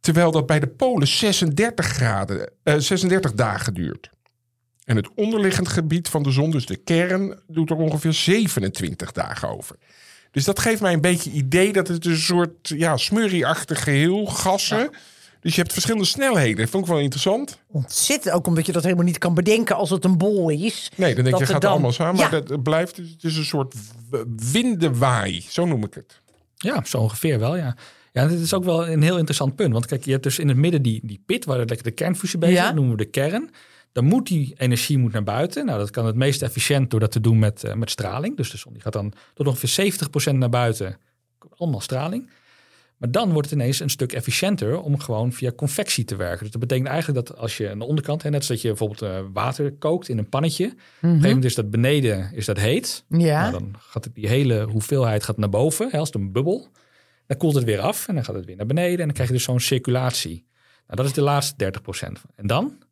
[0.00, 4.10] Terwijl dat bij de polen 36 graden, eh, 36 dagen duurt.
[4.90, 9.48] En het onderliggend gebied van de zon, dus de kern, doet er ongeveer 27 dagen
[9.48, 9.76] over.
[10.30, 14.90] Dus dat geeft mij een beetje idee dat het een soort ja, smurrieachtig geheel, gassen.
[15.40, 16.56] Dus je hebt verschillende snelheden.
[16.56, 17.58] Dat vond ik wel interessant.
[17.66, 20.90] Ontzettend, ook omdat je dat helemaal niet kan bedenken als het een bol is.
[20.96, 22.16] Nee, dan denk Dat je, gaat dan- allemaal samen.
[22.16, 22.22] Ja.
[22.22, 23.74] Maar dat het blijft, het is een soort
[24.52, 25.44] windenwaai.
[25.48, 26.20] Zo noem ik het.
[26.56, 27.76] Ja, zo ongeveer wel, ja.
[28.12, 29.72] Ja, dit is ook wel een heel interessant punt.
[29.72, 32.38] Want kijk, je hebt dus in het midden die, die pit waar lekker de kernfusie
[32.38, 32.60] bezig is.
[32.60, 32.66] Ja.
[32.66, 33.50] Dat noemen we de kern.
[33.92, 35.66] Dan moet die energie moet naar buiten.
[35.66, 38.36] Nou, dat kan het meest efficiënt door dat te doen met, eh, met straling.
[38.36, 40.98] Dus de zon die gaat dan tot ongeveer 70% naar buiten.
[41.56, 42.30] Allemaal straling.
[43.00, 46.42] Maar dan wordt het ineens een stuk efficiënter om gewoon via convectie te werken.
[46.42, 48.68] Dus dat betekent eigenlijk dat als je aan de onderkant, hè, net als dat je
[48.68, 50.64] bijvoorbeeld eh, water kookt in een pannetje.
[50.64, 53.04] Op een gegeven moment is dat beneden is dat heet.
[53.08, 53.40] Ja.
[53.40, 56.68] Nou, dan gaat het, die hele hoeveelheid gaat naar boven, hè, als een bubbel.
[57.26, 58.98] Dan koelt het weer af en dan gaat het weer naar beneden.
[58.98, 60.46] En dan krijg je dus zo'n circulatie.
[60.86, 62.22] Nou, dat is de laatste 30%.
[62.34, 62.82] En dan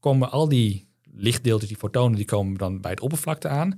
[0.00, 3.72] komen al die lichtdeeltjes, die fotonen, die komen dan bij het oppervlakte aan.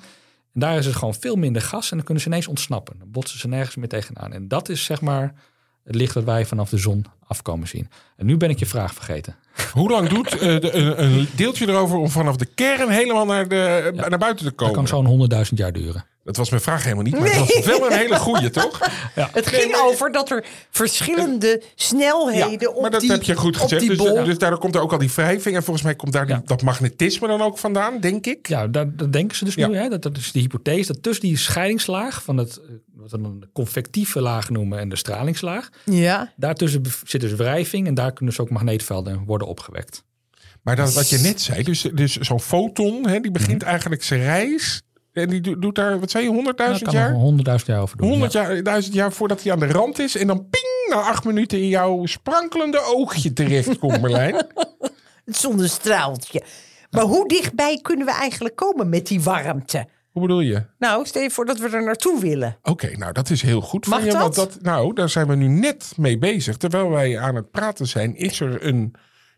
[0.53, 2.99] En daar is het gewoon veel minder gas en dan kunnen ze ineens ontsnappen.
[2.99, 4.33] Dan botsen ze nergens meer tegenaan.
[4.33, 5.35] En dat is zeg maar
[5.85, 7.89] het licht dat wij vanaf de zon afkomen zien.
[8.17, 9.37] En nu ben ik je vraag vergeten.
[9.73, 13.49] Hoe lang doet eh, de- een, een deeltje erover om vanaf de kern helemaal naar,
[13.49, 14.75] de, naar buiten te Dat komen?
[14.75, 16.05] kan zo'n 100.000 jaar duren.
[16.25, 18.81] Dat was mijn vraag helemaal niet, maar het was wel een hele goeie, toch?
[19.15, 23.61] Het ging over dat er verschillende snelheden op maar dat die, heb je goed op
[23.63, 23.81] gezegd.
[23.81, 24.25] die Dus, bol.
[24.25, 25.57] dus daardoor komt er ook al die wrijving.
[25.57, 26.43] En volgens mij komt daar die- Ja.
[26.45, 28.49] dat magnetisme dan ook vandaan, denk ik.
[28.49, 29.67] Ja, daar, dat denken ze dus Ja.
[29.67, 29.77] nu.
[29.77, 29.89] Hè?
[29.89, 32.63] Dat, dat is de hypothese dat tussen die scheidingslaag van het, eh,
[32.95, 36.33] wat we dan de convectieve laag noemen en de stralingslaag, ja.
[36.37, 40.05] daartussen bev- zit dus wrijving en daar kunnen dus ook magneetvelden worden opgewekt.
[40.63, 43.33] Maar dat, wat je net zei, dus, dus zo'n foton, hè, die Mhm.
[43.33, 44.83] begint eigenlijk zijn reis.
[45.13, 47.11] En die do- doet daar, wat zei je, 100.000 Daar kan jaar?
[47.11, 48.09] er 100.000 jaar over doen.
[48.09, 48.51] 100 ja.
[48.53, 50.17] jaar, duizend jaar voordat hij aan de rand is.
[50.17, 54.35] En dan ping, na acht minuten in jouw sprankelende oogje terechtkomt, Merlijn.
[55.25, 56.43] Het zonnestraaltje.
[56.91, 59.87] Maar hoe dichtbij kunnen we eigenlijk komen met die warmte?
[60.11, 60.63] Hoe bedoel je?
[60.79, 62.57] Nou, stel je voor dat we er naartoe willen.
[62.63, 64.19] Oké, nou dat is heel goed van Mag je.
[64.19, 64.53] Want dat?
[64.53, 66.57] dat, nou, daar zijn we nu net mee bezig.
[66.57, 68.95] Terwijl wij aan het praten zijn, is er een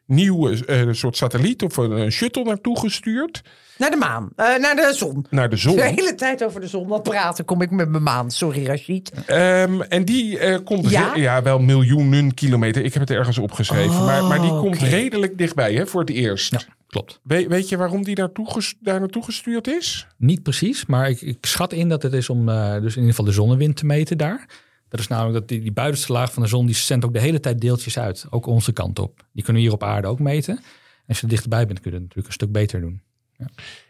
[0.07, 3.43] nieuwe eh, soort satelliet of een, een shuttle naartoe gestuurd.
[3.79, 4.31] Naar de maan.
[4.37, 5.27] Eh, naar de zon.
[5.31, 5.77] Naar de zon.
[5.77, 6.89] De hele tijd over de zon.
[6.89, 8.31] Wat praten kom ik met mijn maan.
[8.31, 9.13] Sorry, Rashid.
[9.27, 11.15] Ehm, en die eh, komt Ja?
[11.15, 12.85] ja, wel miljoenen kilometer.
[12.85, 14.05] Ik heb het ergens opgeschreven.
[14.05, 16.53] maar, maar die komt redelijk dichtbij hè, voor het eerst.
[16.53, 16.61] Ja,
[16.93, 17.21] klopt.
[17.23, 20.07] We- weet je waarom die naartoe daar naartoe gestuurd is?
[20.17, 23.09] Niet precies, maar ik, ik schat in dat het is om eh, dus in ieder
[23.09, 24.49] geval de zonnewind te meten daar.
[24.89, 27.21] Dat is namelijk dat die, die buitenste laag van de zon, die zendt ook de
[27.21, 28.27] hele tijd deeltjes uit.
[28.31, 29.27] Ook onze kant op.
[29.33, 30.57] Die kunnen we hier op aarde ook meten.
[30.57, 30.63] En
[31.09, 33.03] als je er dichterbij bent, kun je het natuurlijk een stuk beter doen.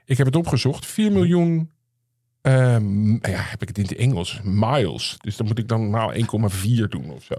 [0.04, 0.86] Ik heb het opgezocht.
[0.86, 1.70] 4 miljoen.
[2.42, 4.40] Ehm, ja, heb ik het in het Engels?
[4.42, 5.16] Miles.
[5.20, 7.34] Dus dan moet ik dan maal 1,4 doen of zo.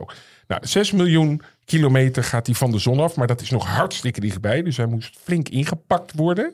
[0.48, 3.16] Nou, 6 miljoen kilometer gaat hij van de zon af.
[3.16, 4.62] Maar dat is nog hartstikke dichtbij.
[4.64, 6.54] Dus hij moest flink ingepakt worden.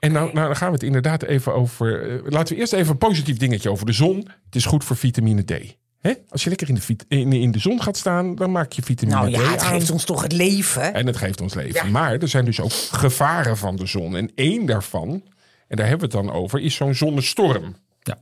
[0.00, 2.10] En nou, nou, dan gaan we het inderdaad even over.
[2.10, 4.16] eh, laten we eerst even een positief dingetje over de zon.
[4.44, 5.78] Het is goed voor vitamine D.
[6.00, 6.12] Hè?
[6.28, 9.18] Als je lekker in de, in, in de zon gaat staan, dan maak je vitamine
[9.20, 9.68] Nou D ja, het aan.
[9.68, 10.94] geeft ons toch het leven.
[10.94, 11.84] En het geeft ons leven.
[11.86, 11.90] Ja.
[11.90, 14.16] Maar er zijn dus ook gevaren van de zon.
[14.16, 15.22] En één daarvan,
[15.70, 17.76] en daar hebben we het dan over, is zo'n zonnestorm.
[18.02, 18.18] Ja.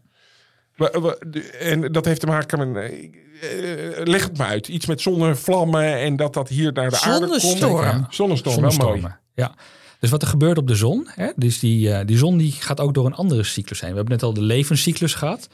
[1.61, 2.91] En dat heeft te maken met.
[2.93, 4.69] eh, leg het maar uit.
[4.69, 7.41] Iets met zonnevlammen en dat dat hier naar de aarde komt.
[7.41, 7.83] Zonnestorm.
[7.83, 8.07] Ja.
[8.11, 9.11] Zonnestorm, wel.
[9.35, 9.55] Ja.
[10.01, 12.81] Dus wat er gebeurt op de zon, hè, dus die, eh, die zon die gaat
[12.81, 13.91] ook door een andere cyclus heen.
[13.91, 15.49] We hebben net al de levenscyclus gehad,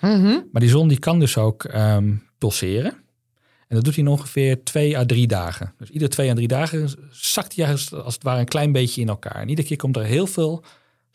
[0.52, 2.92] maar die zon die kan dus ook ehm, pulseren.
[3.68, 5.74] En dat doet hij in ongeveer twee à drie dagen.
[5.78, 9.00] Dus iedere twee à drie dagen zakt hij als, als het ware een klein beetje
[9.00, 9.34] in elkaar.
[9.40, 10.64] En iedere keer komt er heel veel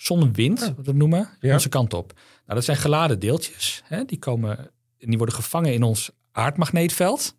[0.02, 1.54] zonnewind, wat we noemen, Ja.
[1.54, 2.14] onze kant op.
[2.16, 3.82] Nou, dat zijn geladen deeltjes.
[3.86, 7.38] Hè, die, komen, die worden gevangen in ons aardmagneetveld.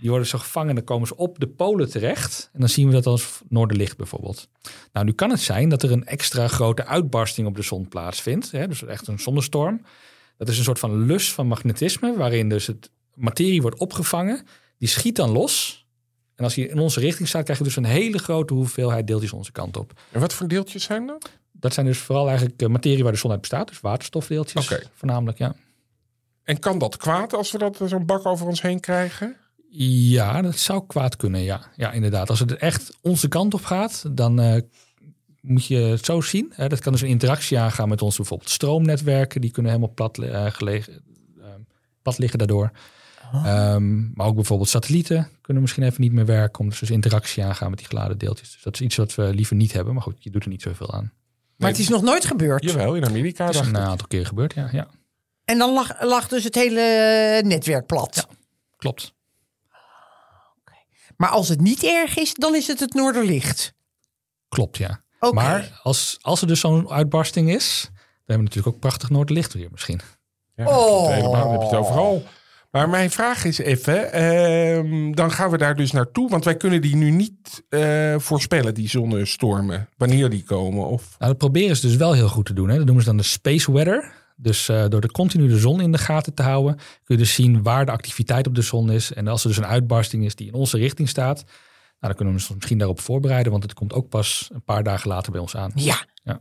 [0.00, 2.50] Die worden zo gevangen en dan komen ze op de polen terecht.
[2.52, 4.48] En dan zien we dat als noorderlicht bijvoorbeeld.
[4.92, 8.50] Nou, nu kan het zijn dat er een extra grote uitbarsting op de zon plaatsvindt.
[8.50, 9.82] Hè, dus echt een zonnestorm.
[10.36, 14.46] Dat is een soort van lus van magnetisme, waarin dus het materie wordt opgevangen.
[14.78, 15.86] Die schiet dan los.
[16.34, 19.32] En als hij in onze richting staat, krijg je dus een hele grote hoeveelheid deeltjes
[19.32, 20.00] onze kant op.
[20.10, 21.30] En wat voor deeltjes zijn dat?
[21.60, 23.68] Dat zijn dus vooral eigenlijk eh, materie waar de zon uit bestaat.
[23.68, 24.82] Dus waterstofdeeltjes Oké.
[24.94, 25.54] voornamelijk, ja.
[26.44, 29.36] En kan dat kwaad als we dat zo'n bak over ons heen krijgen?
[29.70, 31.60] Ja, dat zou kwaad kunnen, ja.
[31.76, 32.30] Ja, inderdaad.
[32.30, 34.60] Als het echt onze kant op gaat, dan eh,
[35.40, 36.52] moet je het zo zien.
[36.54, 36.68] Hè.
[36.68, 39.40] Dat kan dus een interactie aangaan met onze bijvoorbeeld stroomnetwerken.
[39.40, 41.02] Die kunnen helemaal plat, eh, gelegen,
[41.40, 41.46] eh,
[42.02, 42.70] plat liggen daardoor.
[43.32, 46.60] Ehm, maar ook bijvoorbeeld satellieten kunnen misschien even niet meer werken.
[46.60, 48.52] Omdat ze dus interactie aangaan met die geladen deeltjes.
[48.52, 49.94] Dus dat is iets wat we liever niet hebben.
[49.94, 51.12] Maar goed, je doet er niet zoveel aan.
[51.58, 52.64] Maar het is nog nooit gebeurd.
[52.64, 53.44] Jawel, in Amerika.
[53.46, 54.68] Het is een aantal keer gebeurd, ja.
[54.72, 54.86] ja
[55.44, 58.26] En dan lag, lag dus het hele netwerk plat.
[58.76, 59.16] klopt.
[61.16, 63.74] Maar als het niet erg is, dan is het het noorderlicht.
[64.48, 65.00] Klopt, ja.
[65.20, 65.34] Oké.
[65.34, 69.52] Maar als, als er dus zo'n uitbarsting is, dan hebben we natuurlijk ook prachtig Noordlicht
[69.52, 70.00] weer misschien.
[70.54, 71.08] Ja, Oh.
[71.08, 72.24] helemaal, dan heb je het overal.
[72.78, 76.30] Maar mijn vraag is even, ehm, dan gaan we daar dus naartoe.
[76.30, 79.88] Want wij kunnen die nu niet eh, voorspellen, die zonnestormen.
[79.96, 80.86] Wanneer die komen.
[80.86, 81.16] Of...
[81.18, 82.68] Nou, dat proberen ze dus wel heel goed te doen.
[82.68, 82.76] Hè.
[82.76, 84.12] Dat noemen ze dan de space weather.
[84.36, 87.34] Dus eh, door de continu de zon in de gaten te houden, kun je dus
[87.34, 89.12] zien waar de activiteit op de zon is.
[89.12, 91.52] En als er dus een uitbarsting is die in onze richting staat, nou,
[92.00, 95.08] dan kunnen we ons misschien daarop voorbereiden, want het komt ook pas een paar dagen
[95.08, 95.72] later bij ons aan.
[95.74, 96.04] Ja.
[96.22, 96.40] Ja.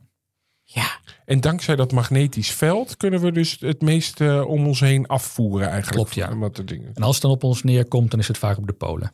[0.63, 1.00] Ja.
[1.28, 5.96] En dankzij dat magnetisch veld kunnen we dus het meeste om ons heen afvoeren eigenlijk.
[5.96, 6.38] Klopt, ja.
[6.38, 6.92] Wat de dingen.
[6.94, 9.12] En als het dan op ons neerkomt, dan is het vaak op de polen.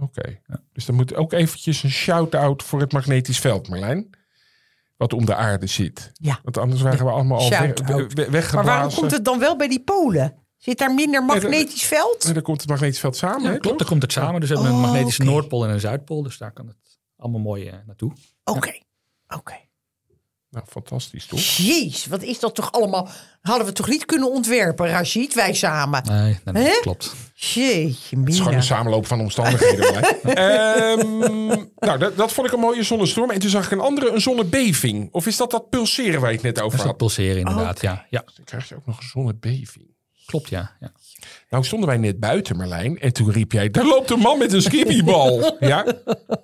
[0.00, 0.40] Oké.
[0.72, 4.10] Dus dan moet ook eventjes een shout-out voor het magnetisch veld, Marlijn.
[4.96, 6.10] Wat om de aarde zit.
[6.12, 6.40] Ja.
[6.42, 7.50] Want anders waren we allemaal al
[8.30, 10.34] weg, Maar waarom komt het dan wel bij die polen?
[10.56, 12.24] Zit daar minder magnetisch veld?
[12.24, 13.76] En dan komt het magnetisch veld samen, Ja, hè, klopt, toch?
[13.76, 14.40] dan komt het samen.
[14.40, 15.24] Dus we hebben Oh, een magnetische.
[15.24, 16.22] Noordpool en een Zuidpool.
[16.22, 18.12] Dus daar kan het allemaal mooi eh, naartoe.
[18.44, 18.78] Oké.
[19.28, 19.54] Oké.
[20.50, 21.40] Nou, fantastisch, toch?
[21.40, 23.08] Jeez, wat is dat toch allemaal?
[23.42, 25.34] Hadden we toch niet kunnen ontwerpen, Rashid?
[25.34, 26.02] Wij samen.
[26.08, 26.78] Nee, Hè?
[26.80, 27.14] klopt.
[27.34, 29.94] Jeetje, Het is gewoon een samenloop van omstandigheden.
[30.34, 31.46] Ehm,
[31.78, 33.30] nou, dat, dat vond ik een mooie zonnestorm.
[33.30, 35.08] En toen zag ik een andere, een zonnebeving.
[35.12, 37.00] Of is dat dat pulseren waar je het net Dat over is dat had?
[37.00, 37.76] pulseren inderdaad.
[37.76, 37.86] Oké.
[37.86, 39.94] Ja, ja, Dan krijg je ook nog een zonnebeving.
[40.26, 40.76] klopt ja.
[40.80, 40.92] ja.
[41.50, 42.98] Nou stonden wij net buiten, Marlijn.
[42.98, 45.56] En toen riep jij, daar loopt een man met een skippiebal.
[45.60, 45.84] ja?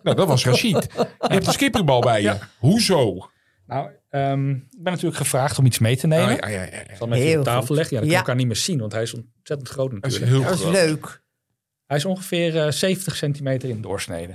[0.02, 0.86] Nou, dat was Rashid.
[0.96, 2.36] Je hebt een skippiebal bij je.
[2.58, 3.28] Hoezo?
[3.66, 6.32] Nou, ehm, ik ben natuurlijk gevraagd om iets mee te nemen.
[6.34, 6.80] Oh, ja, ja, ja, ja.
[6.80, 7.76] Ik zal hem even Heel op tafel goed.
[7.76, 7.94] leggen.
[7.96, 10.30] Ja, dan kan elkaar niet meer zien, want hij is ontzettend groot Dat is natuurlijk.
[10.32, 10.72] heel Dat is groot.
[10.88, 11.22] leuk.
[11.86, 14.32] Hij is ongeveer eh, 70 centimeter in doorsnede.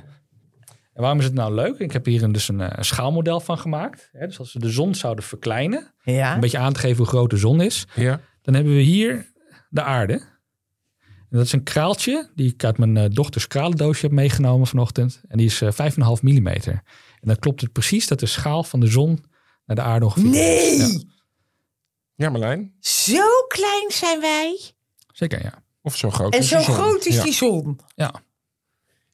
[0.94, 1.78] En waarom is het nou leuk?
[1.80, 4.10] Ik heb hier een, dus een, eh, een schaalmodel van gemaakt.
[4.12, 6.34] Hè, dus als we de zon zouden verkleinen, Ja.
[6.34, 8.20] een beetje aan te geven hoe groot de zon is, Ja.
[8.42, 9.32] dan hebben we hier
[9.70, 10.14] de aarde.
[11.30, 15.22] En dat is een kraaltje die ik uit mijn eh, dochters kralendoosje heb meegenomen vanochtend.
[15.28, 16.74] En die is eh 5,5 millimeter.
[16.74, 19.24] En dan klopt het precies dat de schaal van de zon
[19.76, 20.78] naar de aarde ongeveer Nee!
[20.78, 20.98] Ja,
[22.16, 22.74] ja, Marlijn.
[22.80, 24.60] Zo klein zijn wij.
[25.14, 25.54] zeker, ja.
[25.82, 27.24] Of zo groot En is zo groot is Ja.
[27.24, 27.80] die zon.
[27.96, 28.14] Ja,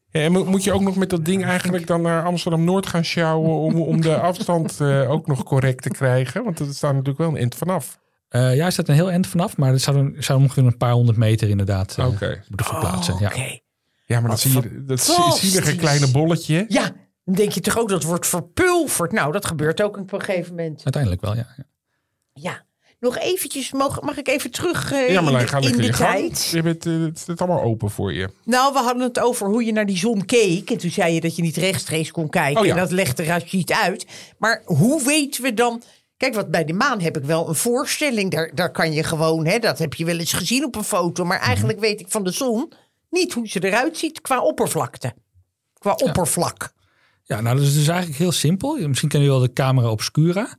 [0.09, 3.03] Ja, en mo- moet je ook nog met dat ding eigenlijk dan naar Amsterdam-Noord gaan
[3.05, 3.49] sjouwen...
[3.55, 6.43] om, om de afstand eh, ook nog correct te krijgen?
[6.43, 7.99] Want er staat natuurlijk wel een eind vanaf.
[8.29, 10.77] Eh, ja, er staat een heel eind vanaf, maar het zou, een- zou ongeveer een
[10.77, 12.43] paar honderd meter inderdaad eh, Oké.
[12.47, 13.13] moeten verplaatsen.
[13.13, 13.27] Oh, ja.
[13.27, 13.59] Oké.
[14.05, 14.99] Ja, maar dat zie je, dat
[15.39, 16.65] zielige kleine bolletje.
[16.67, 16.91] Ja,
[17.27, 19.11] dan denk je toch ook dat wordt verpulverd.
[19.11, 20.81] Nou, dat gebeurt ook op een gegeven moment.
[20.83, 21.47] Uiteindelijk wel, ja.
[21.57, 21.63] ja.
[22.33, 22.65] Ja.
[22.99, 25.93] Nog eventjes, mag, mag ik even terug eh, Ja, in Marlijn, de, ga in de
[25.93, 26.17] gang.
[26.17, 26.47] tijd?
[26.51, 28.29] Je bent, eh, het staat allemaal open voor je.
[28.43, 30.71] Nou, we hadden het over hoe je naar die zon keek.
[30.71, 32.59] En toen zei je dat je niet rechtstreeks kon kijken.
[32.61, 32.71] Oh ja.
[32.73, 34.05] En dat legde Rashid uit.
[34.37, 35.81] Maar hoe weten we dan...
[36.17, 38.31] Kijk, wat bij de maan heb ik wel een voorstelling.
[38.31, 41.25] Daar, daar kan je gewoon, hè, dat heb je wel eens gezien op een foto.
[41.25, 41.47] Maar Mhm.
[41.47, 42.71] eigenlijk weet ik van de zon
[43.09, 45.13] niet hoe ze eruit ziet qua oppervlakte.
[45.73, 46.73] Qua oppervlak.
[47.27, 48.87] Ja, nou, dat is dus eigenlijk heel simpel.
[48.87, 50.57] Misschien ken je wel de camera obscura.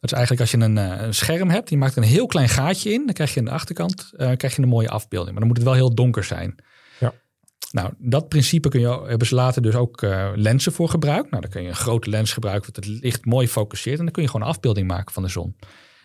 [0.00, 2.48] Dat is eigenlijk als je een, eh, een scherm hebt, die maakt een heel klein
[2.48, 3.04] gaatje in.
[3.04, 5.30] Dan krijg je aan de achterkant eh, krijg je een mooie afbeelding.
[5.30, 6.54] Maar dan moet het wel heel donker zijn.
[7.00, 7.12] Ja.
[7.70, 11.30] Nou, dat principe kun je, hebben ze later dus ook eh, lenzen voor gebruikt.
[11.30, 13.98] Nou, dan kun je een grote lens gebruiken, wat het licht mooi focuseert.
[13.98, 15.56] En dan kun je gewoon een afbeelding maken van de zon.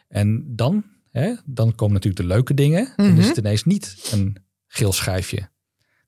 [0.08, 2.94] En dan, hè, dan komen natuurlijk de leuke dingen.
[2.96, 5.50] En dan is het ineens niet een geel schijfje.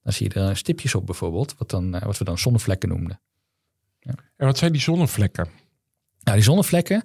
[0.03, 3.21] Dan zie je er stipjes op bijvoorbeeld, wat, dan, wat we dan zonnevlekken noemden.
[4.39, 5.47] En wat zijn die zonnevlekken?
[6.19, 7.03] Nou, die zonnevlekken,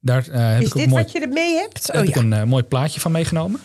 [0.00, 1.86] daar eh, heb Is ik ook dit mooi, wat je ermee hebt?
[1.86, 2.20] heb Oh ik ja.
[2.20, 3.60] een eh, mooi plaatje van meegenomen.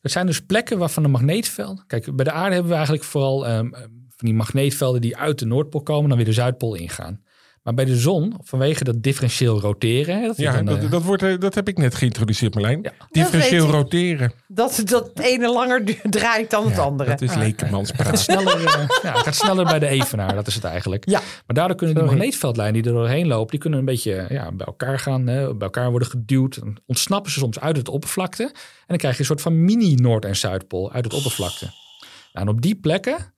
[0.00, 1.84] Het zijn dus plekken waarvan de magneetvelden...
[1.86, 3.70] Kijk, bij de aarde hebben we eigenlijk vooral ehm,
[4.16, 6.08] van die magneetvelden die uit de Noordpool komen...
[6.08, 7.24] dan weer de Zuidpool ingaan.
[7.66, 10.20] Maar bij de zon, vanwege dat differentieel roteren...
[10.20, 12.78] hè, dat, Ja, dan, eh, dat, dat, wordt, eh, dat heb ik net geïntroduceerd, Marlijn.
[12.82, 12.92] Ja.
[13.10, 13.74] Differentieel Dat ik.
[13.74, 14.32] roteren.
[14.56, 17.10] Dat, dat het ene langer draait dan het andere.
[17.10, 18.18] Dat is lekemanspraat.
[18.18, 21.08] sneller, eh, ja, het gaat sneller bij de evenaar, dat is het eigenlijk.
[21.08, 21.18] Ja.
[21.20, 22.18] Maar daardoor kunnen die Sorry.
[22.18, 25.66] magneetveldlijnen die er doorheen lopen, die kunnen een beetje ja, bij elkaar gaan, hè, bij
[25.66, 26.60] elkaar worden geduwd.
[26.60, 28.42] Dan ontsnappen ze soms uit het oppervlakte.
[28.42, 28.52] En
[28.86, 31.64] dan krijg je een soort van mini Noord- en Zuidpool uit het oppervlakte.
[32.32, 33.34] Nou, en op die plekken,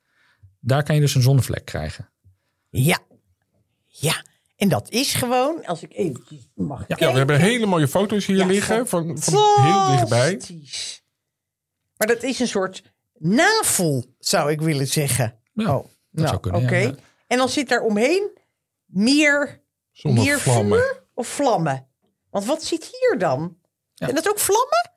[0.60, 2.10] daar kan je dus een zonnevlek krijgen.
[2.68, 2.98] Ja.
[3.86, 4.22] Ja.
[4.56, 8.36] En dat is gewoon, als ik eventjes mag Ja, we hebben hele mooie foto's hier
[8.36, 10.40] Ja, liggen van, van heel dichtbij.
[11.98, 12.82] Maar dat is een soort
[13.18, 15.40] navel, zou ik willen zeggen.
[15.52, 16.76] Ja, oh, nou, zou kunnen, oké.
[16.76, 16.94] ja.
[17.26, 18.30] En dan zit daar omheen
[18.86, 19.60] meer, meer
[19.92, 20.78] Zonnevlammen.
[20.78, 21.86] vuur of vlammen?
[22.30, 23.56] Want wat zit hier dan?
[23.94, 24.90] En dat ook vlammen?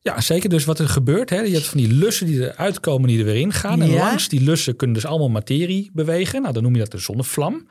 [0.00, 0.48] Ja, zeker.
[0.48, 3.24] Dus wat er gebeurt, hè, je hebt van die lussen die eruit komen, die er
[3.24, 3.82] weer in gaan.
[3.82, 6.42] En langs die lussen kunnen dus allemaal materie bewegen.
[6.42, 7.68] Nou, dan noem je dat de zonnevlam.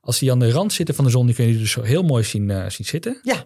[0.00, 2.02] Als die aan de rand zitten van de zon, die kun je dus zo heel
[2.02, 3.18] mooi zien, eh, zien zitten.
[3.22, 3.44] Ja.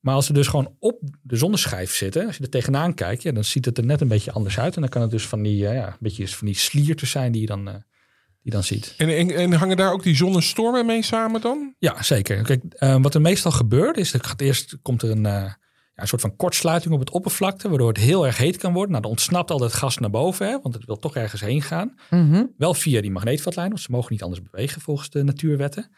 [0.00, 3.32] Maar als ze dus gewoon op de zonneschijf zitten, als je er tegenaan kijkt, ja,
[3.32, 4.74] dan ziet het er net een beetje anders uit.
[4.74, 7.32] En dan kan het dus van die, eh, ja, een beetje van die sliertjes zijn
[7.32, 7.74] die je dan eh,
[8.48, 8.94] die dan ziet.
[8.96, 11.74] En, en, en hangen daar ook die zonnestormen mee samen dan?
[11.78, 12.42] Ja, zeker.
[12.42, 15.56] Kijk, eh, wat er meestal gebeurt is, dat gaat eerst komt er een, eh, ja,
[15.94, 18.90] een soort van kortsluiting op het oppervlakte, waardoor het heel erg heet kan worden.
[18.90, 21.62] Nou, dan ontsnapt al dat gas naar boven, hè, want het wil toch ergens heen
[21.62, 21.94] gaan.
[22.10, 22.44] Mhm.
[22.56, 25.90] Wel via die magneetvatlijn, want ze mogen niet anders bewegen volgens de natuurwetten.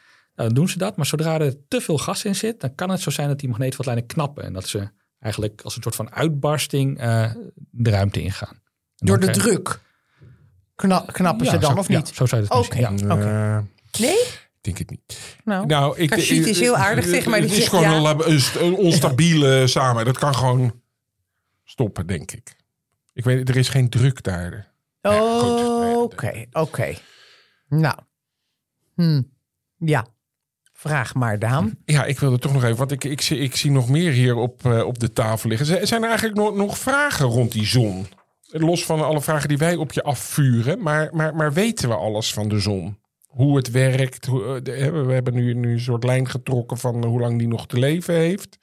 [0.45, 3.01] Dan doen ze dat, maar zodra er te veel gas in zit, dan kan het
[3.01, 6.99] zo zijn dat die magneetvatlijnen knappen en dat ze eigenlijk als een soort van uitbarsting
[6.99, 7.33] eh,
[7.71, 8.55] de ruimte ingaan.
[8.97, 9.81] En Door de krijg- druk.
[10.75, 12.09] Kna- knappen Ja, ze dan zo- of ja, niet?
[12.09, 12.99] zo zou je het zien.
[13.09, 13.15] Ja.
[13.15, 13.25] Oké.
[13.25, 14.19] Eh, Nee?
[14.21, 15.37] ik denk het niet.
[15.45, 17.41] Nou, Nou, ik, is heel aardig tegen mij.
[17.41, 18.15] Het is zegt gewoon ja.
[18.61, 20.05] een, onstabiele samen.
[20.05, 20.81] Dat kan gewoon
[21.65, 22.57] stoppen, denk ik.
[23.13, 24.73] Ik weet, er is geen druk daar.
[25.01, 26.95] Oké, oké.
[27.69, 27.99] Nou.
[28.95, 29.23] Hm.
[29.79, 30.07] Ja.
[30.81, 31.75] Vraag maar, Daan.
[31.85, 34.37] Ja, ik wilde toch nog even, want ik, ik, zie, ik zie nog meer hier
[34.37, 35.87] op, eh, op de tafel liggen.
[35.87, 38.07] Zijn er eigenlijk nog, nog vragen rond die zon?
[38.47, 40.83] Los van alle vragen die wij op je afvuren.
[40.83, 42.99] Maar, maar, maar weten we alles van de zon?
[43.27, 44.27] Hoe het werkt?
[44.27, 47.49] Hoe, eh, de- we hebben nu, nu een soort lijn getrokken van hoe lang die
[47.49, 48.59] nog te leven heeft.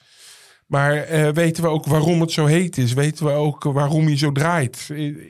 [0.68, 2.94] Maar eh, weten we ook waarom het zo heet is?
[2.94, 4.90] Weten we ook waarom hij zo draait?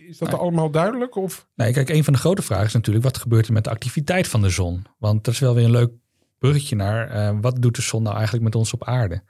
[0.10, 1.15] Is dat allemaal duidelijk?
[1.15, 1.47] Of?
[1.56, 4.28] Nee, kijk, een van de grote vragen is natuurlijk wat gebeurt er met de activiteit
[4.28, 4.86] van de zon?
[4.97, 5.91] Want dat is wel weer een leuk
[6.39, 9.21] bruggetje naar eh, wat doet de zon nou eigenlijk met ons op aarde?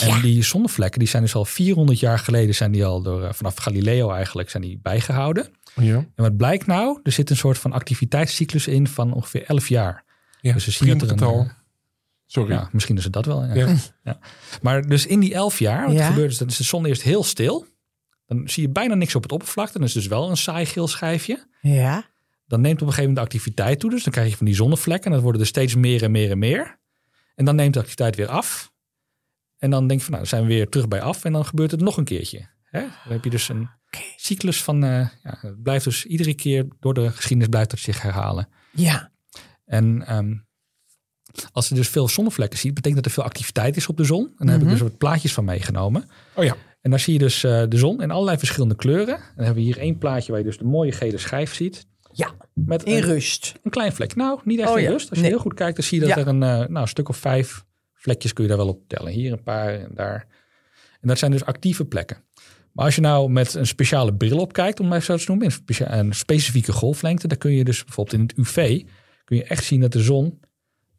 [0.00, 3.32] En die zonnevlekken die zijn dus al 400 jaar geleden zijn die al door, eh,
[3.32, 5.48] vanaf Galileo eigenlijk zijn die bijgehouden.
[5.74, 7.00] Ja, En wat blijkt nou?
[7.02, 10.04] Er zit een soort van activiteitscyclus in van ongeveer 11 jaar.
[10.40, 10.52] ja.
[10.52, 11.50] Dus we zien dat er een, eh,
[12.26, 12.52] Sorry.
[12.52, 13.44] Ja, misschien is het dat wel.
[13.44, 13.54] Ja.
[13.54, 13.74] Ja.
[14.04, 14.18] Ja.
[14.62, 16.00] Maar dus in die 11 jaar, wat Ja.
[16.00, 17.66] er gebeurt is, dan is de zon eerst heel stil.
[18.26, 19.72] Dan zie je bijna niks op het oppervlakte.
[19.78, 21.46] Dan is het dus wel een saai geel schijfje.
[21.60, 22.04] Ja.
[22.46, 23.90] Dan neemt op een gegeven moment de activiteit toe.
[23.90, 25.06] Dus dan krijg je van die zonnevlekken.
[25.06, 26.78] En dat worden er steeds meer en meer en meer.
[27.34, 28.72] En dan neemt de activiteit weer af.
[29.58, 31.24] En dan denk je van, nou, dan zijn we weer terug bij af.
[31.24, 32.48] En dan gebeurt het nog een keertje.
[32.62, 32.80] Hè?
[32.80, 33.68] Dan heb je dus een
[34.16, 38.02] cyclus van, eh, ja, het blijft dus iedere keer door de geschiedenis blijft het zich
[38.02, 38.48] herhalen.
[38.72, 39.12] Ja.
[39.64, 40.34] En ehm,
[41.52, 44.32] als je dus veel zonnevlekken ziet, betekent dat er veel activiteit is op de zon.
[44.36, 46.08] En daar heb ik dus wat plaatjes van meegenomen.
[46.34, 46.56] Oh ja.
[46.80, 49.14] En daar zie je dus eh, de zon in allerlei verschillende kleuren.
[49.14, 51.86] En dan hebben we hier één plaatje waar je dus de mooie gele schijf ziet.
[52.16, 52.34] Ja.
[52.52, 53.54] Met In een, rust.
[53.62, 54.14] een klein vlek.
[54.14, 54.90] Nou, niet echt Oh in ja.
[54.90, 55.08] rust.
[55.08, 55.32] Als je Nee.
[55.32, 56.22] heel goed kijkt, dan zie je dat Ja.
[56.22, 59.12] er een, eh, nou, een stuk of vijf vlekjes kun je daar wel op tellen.
[59.12, 60.26] Hier een paar en daar.
[61.00, 62.16] En dat zijn dus actieve plekken.
[62.72, 65.52] Maar als je nou met een speciale bril op kijkt, om het zo te noemen,
[65.78, 68.82] een, specifieke golflengte, dan kun je dus bijvoorbeeld in het UV,
[69.24, 70.40] kun je echt zien dat de zon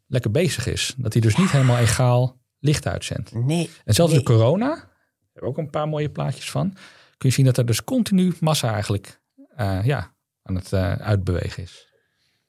[0.07, 0.93] lekker bezig is.
[0.97, 3.33] Dat hij dus niet helemaal egaal licht uitzendt.
[3.33, 3.69] Nee.
[3.85, 4.21] En zelfs Nee.
[4.21, 4.75] de corona, daar
[5.33, 6.73] hebben we ook een paar mooie plaatjes van,
[7.17, 9.21] kun je zien dat er dus continu massa eigenlijk
[9.55, 10.15] eh, ja,
[10.47, 11.85] aan het eh, uitbewegen is.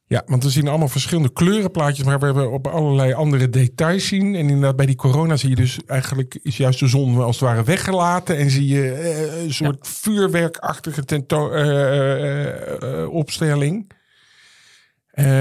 [0.04, 4.34] Ja, want we zien allemaal verschillende kleurenplaatjes, maar we hebben op allerlei andere details zien.
[4.34, 7.48] En inderdaad, bij die corona zie je dus eigenlijk is juist de zon als het
[7.48, 8.36] ware weggelaten.
[8.36, 13.96] En zie je eh, een soort vuurwerkachtige tento- eh, opstelling.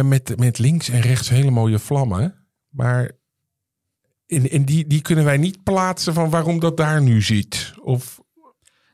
[0.03, 2.47] Met, met links en rechts hele mooie vlammen.
[2.69, 3.11] Maar
[4.25, 7.73] in, in die, die kunnen wij niet plaatsen van waarom dat daar nu ziet.
[7.81, 8.19] Of,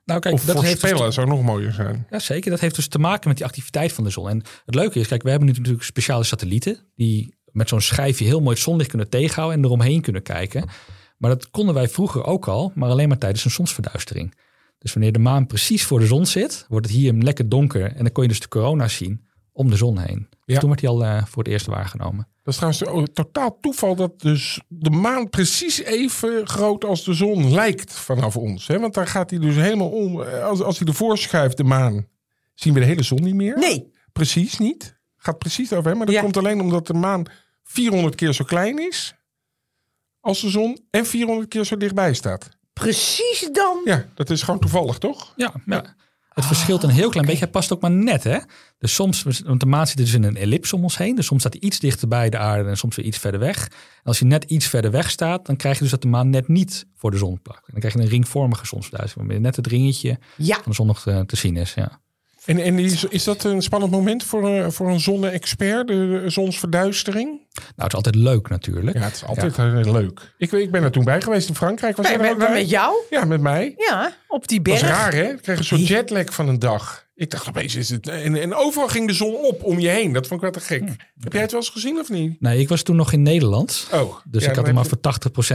[0.06, 2.08] Nou kijk, of dat heeft dus voorspellen zou nog mooier zijn.
[2.10, 2.52] Ja, zeker.
[2.52, 4.30] Dat heeft dus te maken met die activiteit van de zon.
[4.30, 8.26] En het leuke is, kijk, we hebben nu natuurlijk speciale satellieten die met zo'n schijfje
[8.26, 10.70] heel mooi het zonlicht kunnen tegenhouden en eromheen kunnen kijken.
[11.18, 14.34] Maar dat konden wij vroeger ook al, maar alleen maar tijdens een zonsverduistering.
[14.78, 18.04] Dus wanneer de maan precies voor de zon zit, wordt het hier lekker donker en
[18.04, 20.28] dan kon je dus de corona zien om de zon heen.
[20.30, 20.60] Dus Ja.
[20.60, 22.28] toen werd hij al eh, voor het eerst waargenomen.
[22.44, 27.54] Dat is trouwens totaal toeval dat dus de maan precies even groot als de zon
[27.54, 28.68] lijkt vanaf ons.
[28.68, 28.80] Hè?
[28.80, 30.22] Want daar gaat hij dus helemaal om.
[30.22, 32.08] Als, als hij ervoor schuift, de maan,
[32.54, 33.58] zien we de hele zon niet meer.
[33.58, 33.92] Nee.
[34.14, 35.00] Precies niet.
[35.18, 35.98] Gaat precies over hem.
[35.98, 36.22] Maar dat Ja.
[36.22, 37.24] komt alleen omdat de maan
[37.64, 39.14] 400 keer zo klein is
[40.20, 42.50] als de zon en 400 keer zo dichtbij staat.
[42.74, 43.82] Precies dan.
[43.84, 45.34] Ja, dat is gewoon toevallig, toch?
[45.36, 45.96] Ja, ja.
[46.34, 47.44] Het verschilt een heel klein beetje.
[47.44, 48.38] Hij past ook maar net, hè?
[48.78, 51.16] Dus soms, want de maan zit dus in een ellips om ons heen.
[51.16, 53.66] Dus soms staat hij iets dichter bij de aarde en soms weer iets verder weg.
[53.68, 56.30] En als hij net iets verder weg staat, dan krijg je dus dat de maan
[56.30, 57.66] net niet voor de zon plakt.
[57.66, 60.56] En dan krijg je een ringvormige zonsverduistering, waarmee net het ringetje Ja.
[60.56, 61.74] van de zon nog te, te zien is.
[61.74, 62.02] Ja.
[62.46, 67.28] En, en is, is dat een spannend moment voor, een- voor een zonne-expert, de zonsverduistering?
[67.54, 68.98] Nou, het is altijd leuk natuurlijk.
[68.98, 70.34] Ja, het is altijd heel leuk.
[70.38, 71.98] Ik, ik ben er toen bij geweest in Frankrijk.
[71.98, 72.96] Was er ook met, met jou?
[73.10, 73.74] Ja, met mij.
[73.78, 74.82] Ja, op die Dat berg.
[74.82, 75.24] was raar, hè?
[75.32, 77.03] Ik kreeg een soort jetlag van een dag.
[77.16, 78.08] Ik dacht opeens is het...
[78.08, 80.14] En, en overal ging de zon op om je heen.
[80.14, 80.84] Dat vond ik wel te gek.
[81.20, 82.42] Heb jij het wel eens gezien of niet?
[82.42, 83.88] Nee, ik was toen nog in Nederland.
[83.94, 84.16] Oh.
[84.26, 84.98] Dus ja, ik had hem maar voor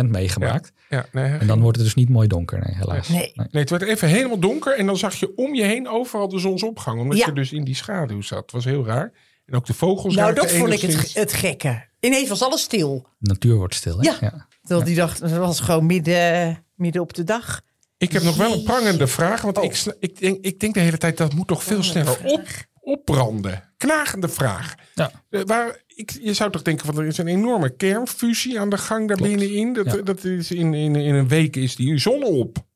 [0.03, 0.73] 80% meegemaakt.
[0.89, 3.09] Ja, nee, En dan wordt het dus niet mooi donker, nee, helaas.
[3.09, 3.33] Nee.
[3.35, 4.77] nee, het werd even helemaal donker.
[4.77, 7.01] En dan zag je om je heen overal de zonsopgang.
[7.01, 7.27] Omdat Ja.
[7.27, 8.39] je dus in die schaduw zat.
[8.43, 9.13] Het was heel raar.
[9.47, 11.87] En ook de vogels Nou, dat vond ik het, het gekke.
[12.01, 13.07] Ineens was alles stil.
[13.19, 14.11] De natuur wordt stil, hè?
[14.21, 14.47] Ja.
[14.61, 17.61] Terwijl die dag, het was gewoon midden, midden op de dag.
[17.99, 19.41] Ik heb nog wel een prangende vraag.
[19.43, 19.65] Want Oh.
[19.65, 22.47] ik, sna- ik, denk, ik denk de hele tijd dat moet toch veel sneller op,
[22.81, 23.73] opbranden?
[23.77, 24.75] Knagende vraag.
[24.95, 25.11] Ja.
[25.31, 28.79] Eh, waar, ik, je zou toch denken, van er is een enorme kernfusie aan de
[28.79, 29.33] gang daar Klopt.
[29.37, 29.73] binnenin.
[29.73, 30.03] Dat, Ja.
[30.03, 32.67] dat is in, in, in een week is die zon op.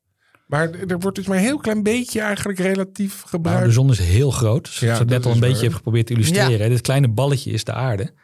[0.47, 3.65] Maar er wordt dus maar een heel klein beetje eigenlijk relatief Nou, gebruikt.
[3.67, 4.67] de zon is heel groot.
[4.69, 5.65] Zoals Ja, ik het net al een beetje waar.
[5.65, 6.71] heb geprobeerd te illustreren.
[6.71, 8.15] Dit kleine balletje is de aarde.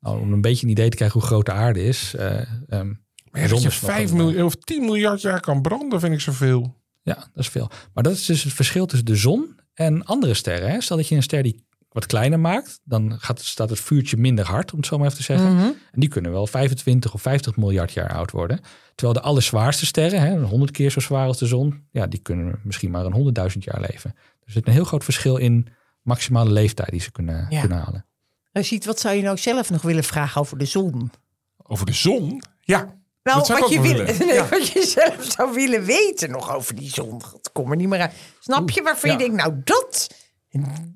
[0.00, 2.14] Nou, om een beetje een idee te krijgen hoe groot de aarde is.
[2.14, 2.92] eh, ehm,
[3.38, 5.62] maar de dat zon je is nog 5 een, miljard of 10 miljard jaar kan
[5.62, 6.76] branden, vind ik zoveel.
[7.02, 7.70] Ja, dat is veel.
[7.94, 10.70] Maar dat is dus het verschil tussen de zon en andere sterren.
[10.70, 10.80] Hè?
[10.80, 14.46] Stel dat je een ster die wat kleiner maakt, dan gaat, staat het vuurtje minder
[14.46, 15.54] hard, om het zo maar even te zeggen.
[15.54, 15.64] Mhm.
[15.64, 18.60] En die kunnen wel 25 of 50 miljard jaar oud worden.
[18.94, 22.60] Terwijl de allerzwaarste sterren, hè, 100 keer zo zwaar als de zon, ja, die kunnen
[22.62, 24.10] misschien maar een 100.000 jaar leven.
[24.14, 25.68] Dus er zit een heel groot verschil in
[26.02, 27.60] maximale leeftijd die ze kunnen, Ja.
[27.60, 28.06] kunnen halen.
[28.52, 31.10] Rashid, wat zou je nou zelf nog willen vragen over de zon?
[31.56, 32.42] Over de zon?
[32.60, 32.97] Ja.
[33.22, 34.18] Nou, Dat wat je, ook wel wil, willen.
[34.26, 34.48] nee, Ja.
[34.48, 37.14] wat je zelf zou willen weten nog over die zon.
[37.32, 38.12] Het kom er niet meer uit.
[38.40, 39.16] Snap je waarvan Ja.
[39.16, 40.08] je denkt, nou dat,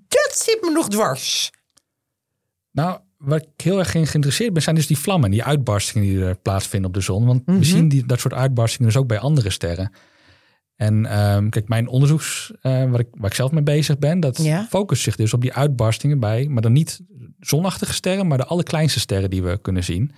[0.08, 1.50] dat zit me nog dwars.
[2.70, 6.36] Nou, waar ik heel erg geïnteresseerd ben, zijn dus die vlammen, die uitbarstingen die er
[6.36, 7.26] plaatsvinden op de zon.
[7.26, 7.58] Want Mhm.
[7.58, 9.92] we zien die, dat soort uitbarstingen dus ook bij andere sterren.
[10.76, 14.42] En ehm, kijk, mijn onderzoeks, eh, waar, ik, waar ik zelf mee bezig ben, dat
[14.42, 14.66] Ja.
[14.70, 17.00] focust zich dus op die uitbarstingen bij, maar dan niet
[17.40, 20.12] zonachtige sterren, maar de allerkleinste sterren die we kunnen zien.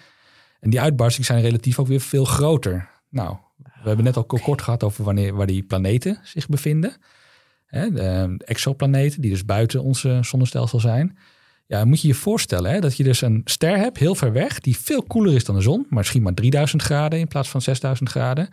[0.64, 2.90] En die uitbarstingen zijn relatief ook weer veel groter.
[3.10, 6.96] Nou, we hebben net al kort gehad over wanneer, waar die planeten zich bevinden.
[7.66, 11.18] Hè, de, de exoplaneten, die dus buiten onze zonnestelsel zijn.
[11.66, 14.60] Ja, moet je je voorstellen hè, dat je dus een ster hebt, heel ver weg,
[14.60, 17.62] die veel koeler is dan de zon, maar misschien maar 3000 graden in plaats van
[17.62, 18.44] 6000 graden.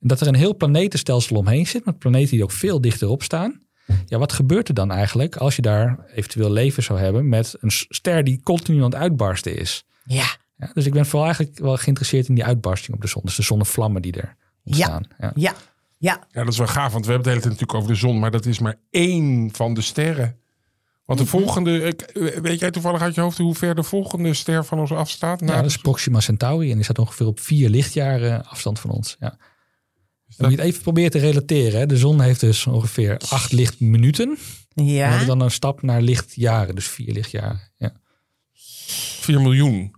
[0.00, 3.60] En dat er een heel planetenstelsel omheen zit, met planeten die ook veel dichterop staan.
[4.06, 7.70] Ja, wat gebeurt er dan eigenlijk als je daar eventueel leven zou hebben met een
[7.70, 9.84] ster die continu aan het uitbarsten is?
[10.04, 10.36] Ja,
[10.66, 13.22] Ja, dus ik ben vooral eigenlijk wel geïnteresseerd in die uitbarsting op de zon.
[13.24, 15.04] Dus de zonnevlammen die er ontstaan.
[15.18, 15.32] Ja.
[15.34, 15.54] ja,
[15.98, 16.26] ja.
[16.30, 17.98] Ja, dat is wel gaaf, want we hebben het de hele tijd natuurlijk over de
[17.98, 20.36] zon, maar dat is maar één van de sterren.
[21.04, 22.10] Want de volgende, ik-
[22.42, 25.40] weet jij toevallig uit je hoofd hoe ver de volgende ster van ons afstaat?
[25.40, 28.90] Ja, Nou, dat is Proxima Centauri en die staat ongeveer op vier lichtjaren afstand van
[28.90, 29.16] ons.
[29.20, 29.28] Ja.
[29.28, 29.38] Dan
[30.36, 31.78] moet je het even proberen te relateren.
[31.80, 31.86] Hè.
[31.86, 34.28] De zon heeft dus ongeveer acht lichtminuten.
[34.74, 37.60] En we Ja, hebben dan een stap naar lichtjaren, dus vier lichtjaren.
[37.76, 37.92] Ja.
[38.52, 39.94] 4 miljoen.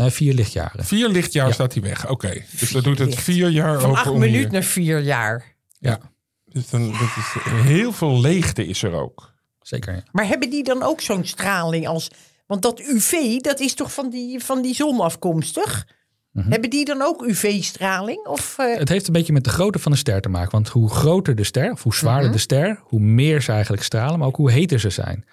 [0.00, 0.84] Nee, vier lichtjaren.
[0.84, 1.52] Vier lichtjaar Ja.
[1.52, 2.08] staat hij weg.
[2.08, 5.54] Oké, dus dat doet het vier jaar van over acht minuten naar vier jaar.
[5.78, 5.98] Ja,
[6.44, 9.32] dus dan, dat is, heel veel leegte is er ook.
[9.60, 10.02] Zeker, ja.
[10.12, 12.10] Maar hebben die dan ook zo'n straling als...
[12.46, 15.86] Want dat UV, dat is toch van die, van die zon afkomstig?
[16.32, 18.26] Hebben die dan ook UV-straling?
[18.26, 20.50] Of, eh, Het heeft een beetje met de grootte van de ster te maken.
[20.50, 24.18] Want hoe groter de ster, of hoe zwaarder de ster, hoe meer ze eigenlijk stralen,
[24.18, 25.24] maar ook hoe heter ze zijn.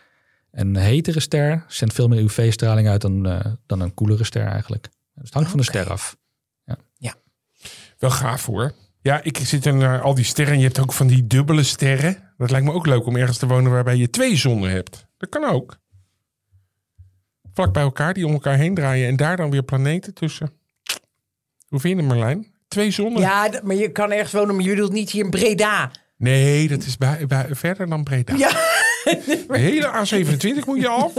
[0.57, 4.83] Een hetere ster zendt veel meer UV-straling uit dan, eh, dan een koelere ster eigenlijk.
[4.83, 6.17] Dus het hangt van de ster af.
[7.97, 8.73] Wel gaaf hoor.
[9.01, 10.57] Ja, ik zit er naar al die sterren.
[10.57, 12.17] Je hebt ook van die dubbele sterren.
[12.37, 15.05] Dat lijkt me ook leuk om ergens te wonen waarbij je twee zonnen hebt.
[15.17, 15.77] Dat kan ook.
[17.53, 19.07] Vlak bij elkaar, die om elkaar heen draaien.
[19.07, 20.51] En daar dan weer planeten tussen.
[21.67, 22.47] Hoe vind je het, Marlijn?
[22.67, 23.21] Twee zonnen?
[23.21, 25.91] ja, maar je kan ergens wonen, maar je bedoelt niet hier in Breda.
[26.17, 28.35] Nee, dat is bij, bij- verder dan Breda.
[28.35, 28.49] Ja,
[29.49, 31.13] hele A27 moet je af.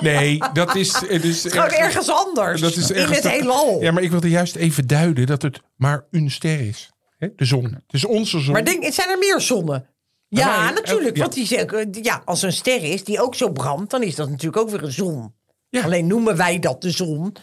[0.00, 0.92] Nee, dat is...
[1.06, 2.60] Het is gewoon ergens anders.
[2.60, 3.82] Dat is in ergens het dat- heelal.
[3.82, 6.90] Ja, maar ik wilde juist even duiden dat het maar een ster is.
[7.18, 7.64] De zon.
[7.64, 8.52] Het is onze zon.
[8.52, 9.86] Maar denk, zijn er meer zonnen?
[10.28, 11.16] Ja, wij- natuurlijk.
[11.16, 11.22] ja.
[11.22, 14.28] Want die zeggen, ja, als een ster is die ook zo brandt, dan is dat
[14.30, 15.34] natuurlijk ook weer een zon.
[15.70, 15.82] Ja.
[15.82, 17.36] Alleen noemen wij dat de zon.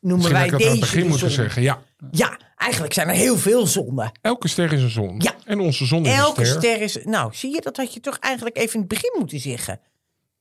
[0.00, 1.62] Noemen Misschien wij dat aan deze het begin de moeten zeggen.
[1.62, 4.12] Ja, Ja, eigenlijk zijn er heel veel zonnen.
[4.20, 5.14] elke ster is een zon.
[5.18, 5.34] Ja.
[5.44, 6.60] En onze zon is Elke een ster.
[6.62, 6.98] ster is.
[7.04, 9.80] Nou, zie je, dat had je toch eigenlijk even in het begin moeten zeggen.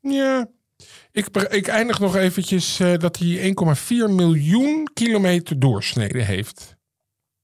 [0.02, 0.48] Ja.
[1.12, 3.54] Ik, ik eindig nog eventjes eh, dat hij
[4.10, 6.76] 1,4 miljoen kilometer doorsnede heeft.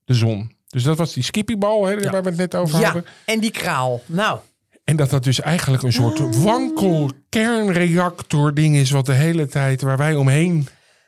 [0.04, 0.52] De zon.
[0.68, 3.06] Dus dat was die skippybal hè, waar we het net over Ja, hadden.
[3.26, 4.02] en die kraal.
[4.06, 4.40] Nou,
[4.84, 6.44] En dat dat dus eigenlijk een soort Ah.
[6.44, 8.90] wankel kernreactor ding is...
[8.92, 10.68] wat de hele tijd waar wij omheen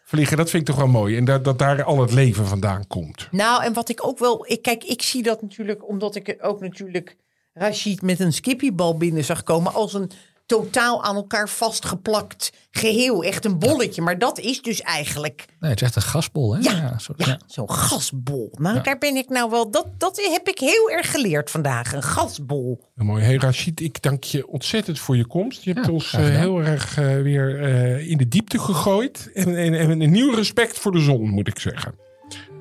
[0.10, 0.38] vliegen.
[0.38, 1.18] Dat vind ik toch wel mooi.
[1.18, 3.28] En dat, dat daar al het leven vandaan komt.
[3.32, 4.46] nou, en wat ik ook wel.
[4.48, 7.18] Ik, kijk, ik zie dat natuurlijk omdat ik ook natuurlijk
[7.54, 9.74] Rashid met een skippybal binnen zag komen.
[9.74, 10.12] als een
[10.50, 13.24] totaal aan elkaar vastgeplakt geheel.
[13.24, 14.02] Echt een bolletje.
[14.02, 15.46] Maar dat is dus eigenlijk.
[15.60, 16.60] Nee, het is echt een gasbol, hè?
[16.62, 18.52] Ja, ja, zo'n gasbol.
[18.60, 19.72] Nou, daar ben ik nou wel.
[19.72, 21.94] Dat, dat heb ik heel erg geleerd vandaag.
[21.94, 22.84] Een gasbol.
[22.96, 23.24] Mooi.
[23.24, 25.64] Hey Rachid, ik dank je ontzettend voor je komst.
[25.64, 29.30] Je hebt Ja, ons eh, heel erg eh, weer eh, in de diepte gegooid.
[29.34, 31.96] En, en, en een nieuw respect voor de zon, moet ik zeggen.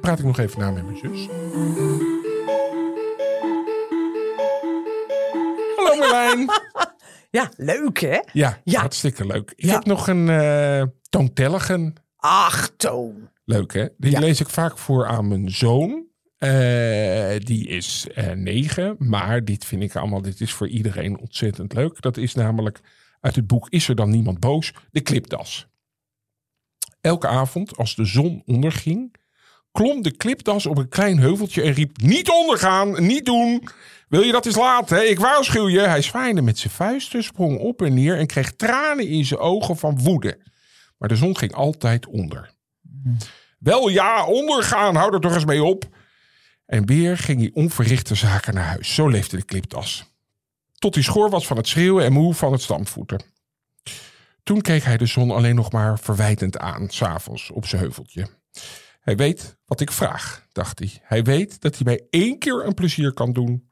[0.01, 1.29] Praat ik nog even na met mijn zus.
[5.77, 6.51] Hallo Marlijn.
[7.31, 8.19] Ja, leuk hè?
[8.33, 8.81] Ja, Ja.
[8.81, 9.53] hartstikke leuk.
[9.57, 9.73] Ik Ja.
[9.73, 11.95] heb nog een eh toontelligen.
[12.17, 13.31] Ach, Toon.
[13.45, 13.87] Leuk hè?
[13.97, 14.21] Die Ja.
[14.21, 16.07] lees ik vaak voor aan mijn zoon.
[16.39, 21.73] Eh, die is eh, negen, maar dit vind ik allemaal, dit is voor iedereen ontzettend
[21.73, 22.01] leuk.
[22.01, 22.81] Dat is namelijk
[23.21, 24.73] Uit het boek Is er dan niemand boos?
[24.91, 25.67] De klipdas.
[27.01, 29.15] Elke avond als de zon onderging,
[29.73, 33.69] klom de klipdas op een klein heuveltje en riep: Niet ondergaan, niet doen.
[34.09, 35.11] Wil je dat eens laten?
[35.11, 35.81] Ik waarschuw je.
[35.81, 39.77] Hij zwaaide met zijn vuisten, sprong op en neer en kreeg tranen in zijn ogen
[39.77, 40.39] van woede.
[40.99, 42.51] Maar de zon ging altijd onder.
[43.59, 45.85] Wel ja, ondergaan, hou er toch eens mee op.
[46.67, 48.95] En weer ging hij onverrichte zaken naar huis.
[48.95, 50.05] Zo leefde de kliptas.
[50.75, 53.23] Tot hij schoor was van het schreeuwen en moe van het stampvoeten.
[54.43, 58.27] Toen keek hij de zon alleen nog maar verwijtend aan, s'avonds op zijn heuveltje.
[59.01, 60.91] Hij weet wat ik vraag, dacht hij.
[61.03, 63.68] Hij weet dat hij mij één keer een plezier kan doen.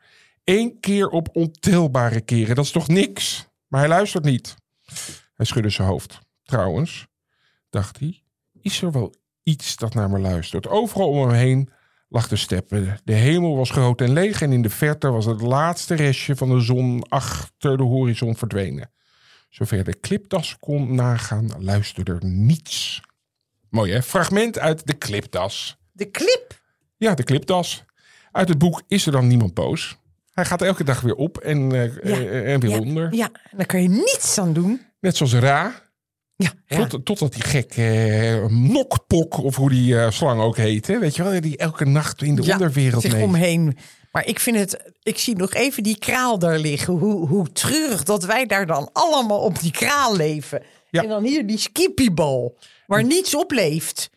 [0.47, 2.55] Eén keer op ontelbare keren.
[2.55, 3.49] Dat is toch niks?
[3.67, 4.55] Maar hij luistert niet.
[5.35, 6.19] Hij schudde zijn hoofd.
[6.43, 7.07] Trouwens,
[7.71, 8.23] dacht hij,
[8.61, 10.69] is er wel iets dat naar me luistert?
[10.69, 11.71] Overal om hem heen
[12.09, 12.99] lag de steppen.
[13.05, 16.49] De hemel was groot en leeg en in de verte was het laatste restje van
[16.49, 18.91] de zon achter de horizon verdwenen.
[19.49, 23.01] Zover de klipdas kon nagaan, luisterde er niets.
[23.71, 24.03] Mooi hè?
[24.03, 25.77] Fragment uit de klipdas.
[25.93, 26.61] De clip.
[26.97, 27.85] Ja, de klipdas.
[28.33, 29.99] Uit het boek Is er dan niemand boos?
[30.37, 32.01] Hij gaat elke dag weer op en, eh, Ja.
[32.03, 33.15] eh, en weer Ja, onder.
[33.15, 34.81] ja, daar kan je niets aan doen.
[35.01, 35.85] Net zoals Ra.
[36.37, 36.87] Ja, ja.
[36.87, 40.87] Tot, totdat die gek eh, Nokpok, of hoe die eh, slang ook heet.
[40.87, 40.99] Hè?
[40.99, 43.23] Weet je wel, die elke nacht in de Ja, onderwereld zich mee.
[43.25, 43.77] omheen.
[44.13, 46.95] Maar ik vind het, ik zie nog even die kraal daar liggen.
[46.95, 50.63] Hoe, hoe treurig dat wij daar dan allemaal op die kraal leven.
[50.91, 51.03] Ja.
[51.03, 54.11] En dan hier die skipiebal, waar niets op leeft.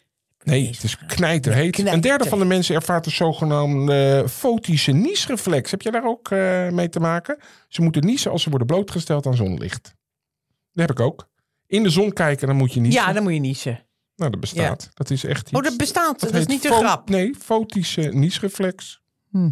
[0.44, 1.72] Nee, het is knijterheet.
[1.72, 1.94] knijter.
[1.94, 5.72] Een derde van de mensen ervaart de zogenaamde eh, fotische niesreflex.
[5.72, 7.38] Heb je daar ook eh, mee te maken?
[7.68, 9.84] Ze moeten niezen als ze worden blootgesteld aan zonlicht.
[10.74, 11.28] Dat heb ik ook.
[11.68, 13.02] In de zon kijken, dan moet je niezen.
[13.02, 13.86] Ja, dan moet je niezen.
[14.16, 14.90] Nou, dat bestaat.
[14.94, 15.58] Dat is echt iets.
[15.58, 16.20] Oh, dat bestaat.
[16.20, 17.10] Dat, is niet een grap.
[17.10, 19.02] Nee, fotische niesreflex.
[19.30, 19.50] Hm.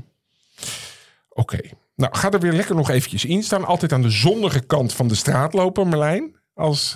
[1.30, 1.60] Oké.
[1.96, 3.66] Nou, ga er weer lekker nog eventjes in staan.
[3.66, 6.36] Altijd aan de zonnige kant van de straat lopen, Merlijn.
[6.54, 6.94] Als,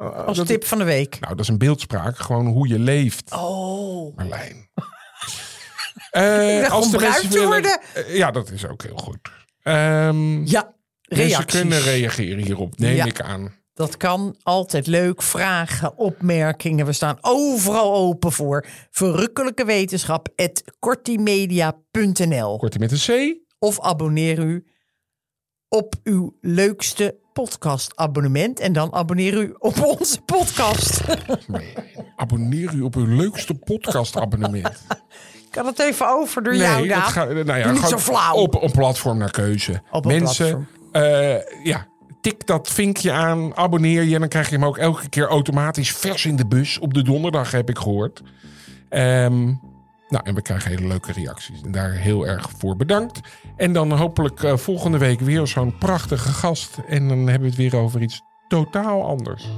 [0.00, 1.20] eh, Als dat- tip van de week.
[1.20, 2.18] Nou, dat is een beeldspraak.
[2.18, 4.16] Gewoon hoe je leeft, Oh.
[4.16, 4.64] Merlijn.
[6.10, 7.80] Eh, als de mensen willen- worden.
[7.94, 9.18] Eh, ja, dat is ook heel goed.
[9.62, 10.74] Ehm Ja,
[11.08, 11.60] mensen reacties.
[11.60, 13.04] kunnen reageren hierop, neem Ja.
[13.04, 13.54] ik aan.
[13.74, 15.22] Dat kan altijd leuk.
[15.22, 16.86] Vragen, opmerkingen.
[16.86, 18.66] We staan overal open voor.
[18.90, 20.28] Verrukkelijke wetenschap.
[20.78, 23.36] kortimedia.nl Kortie met een C.
[23.58, 24.66] Of abonneer u
[25.68, 28.60] op uw leukste podcastabonnement.
[28.60, 31.00] En dan abonneer u op onze podcast.
[32.16, 34.84] Abonneer u op uw leukste podcastabonnement.
[35.50, 37.08] Ik had het even over door jou, Nee, dat Daap.
[37.08, 38.34] gaat, nou ja, niet zo flauw.
[38.34, 39.82] Op een platform naar keuze.
[39.90, 41.86] Op een Mensen, eh, ja,
[42.20, 44.14] tik dat vinkje aan, abonneer je.
[44.14, 46.78] En dan krijg je hem ook elke keer automatisch vers in de bus.
[46.78, 48.22] Op de donderdag heb ik gehoord.
[48.88, 49.52] Ehm,
[50.08, 51.60] nou, en we krijgen hele leuke reacties.
[51.62, 53.20] En daar heel erg voor bedankt.
[53.56, 56.78] En dan hopelijk eh, volgende week weer zo'n prachtige gast.
[56.86, 59.48] En dan hebben we het weer over iets totaal anders.